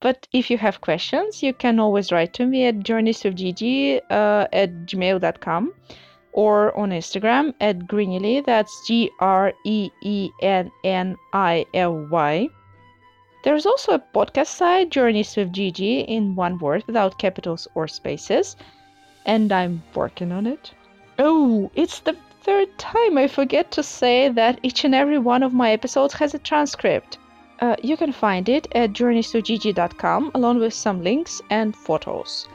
But 0.00 0.26
if 0.32 0.50
you 0.50 0.58
have 0.58 0.80
questions, 0.80 1.42
you 1.42 1.54
can 1.54 1.80
always 1.80 2.12
write 2.12 2.34
to 2.34 2.46
me 2.46 2.66
at 2.66 2.80
journeysofgg 2.80 4.00
uh, 4.10 4.46
at 4.52 4.70
gmail.com 4.86 5.72
or 6.32 6.76
on 6.76 6.90
Instagram 6.90 7.54
at 7.60 7.86
Greennily. 7.86 8.40
That's 8.40 8.86
G 8.86 9.10
R 9.20 9.52
E 9.64 9.90
E 10.02 10.30
N 10.42 10.70
N 10.84 11.16
I 11.32 11.64
L 11.74 12.06
Y. 12.10 12.48
There's 13.44 13.66
also 13.66 13.92
a 13.92 14.04
podcast 14.14 14.48
site, 14.48 14.90
Journeys 14.90 15.36
with 15.36 15.52
GG, 15.52 16.06
in 16.06 16.34
one 16.34 16.58
word 16.58 16.82
without 16.88 17.18
capitals 17.18 17.68
or 17.76 17.86
spaces 17.86 18.56
and 19.26 19.52
I'm 19.52 19.82
working 19.94 20.32
on 20.32 20.46
it. 20.46 20.72
Oh, 21.18 21.70
it's 21.74 22.00
the 22.00 22.16
third 22.42 22.78
time 22.78 23.18
I 23.18 23.26
forget 23.26 23.70
to 23.72 23.82
say 23.82 24.28
that 24.28 24.60
each 24.62 24.84
and 24.84 24.94
every 24.94 25.18
one 25.18 25.42
of 25.42 25.52
my 25.52 25.72
episodes 25.72 26.14
has 26.14 26.32
a 26.32 26.38
transcript. 26.38 27.18
Uh, 27.60 27.74
you 27.82 27.96
can 27.96 28.12
find 28.12 28.48
it 28.48 28.68
at 28.72 28.92
journeysogigi.com 28.92 30.30
along 30.34 30.60
with 30.60 30.74
some 30.74 31.02
links 31.02 31.42
and 31.50 31.74
photos. 31.74 32.48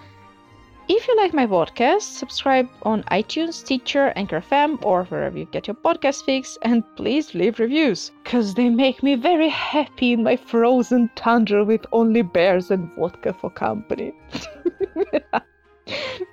If 0.88 1.08
you 1.08 1.16
like 1.18 1.34
my 1.34 1.46
podcast, 1.46 2.02
subscribe 2.02 2.68
on 2.84 3.04
iTunes, 3.04 3.54
Stitcher, 3.54 4.14
Anchor 4.16 4.42
FM, 4.42 4.84
or 4.84 5.06
wherever 5.06 5.38
you 5.38 5.46
get 5.46 5.68
your 5.68 5.76
podcast 5.76 6.26
fix, 6.26 6.58
and 6.64 6.84
please 6.96 7.34
leave 7.34 7.60
reviews, 7.60 8.12
because 8.24 8.54
they 8.56 8.70
make 8.70 9.02
me 9.02 9.16
very 9.16 9.50
happy 9.50 10.14
in 10.14 10.24
my 10.24 10.36
frozen 10.36 11.10
tundra 11.16 11.64
with 11.64 11.86
only 11.92 12.22
bears 12.22 12.72
and 12.72 12.92
vodka 12.96 13.34
for 13.34 13.50
company. 13.50 14.12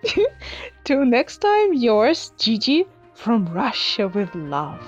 Till 0.85 1.05
next 1.05 1.39
time, 1.39 1.75
yours, 1.75 2.33
Gigi, 2.39 2.87
from 3.15 3.47
Russia 3.53 4.09
with 4.09 4.35
love. 4.35 4.81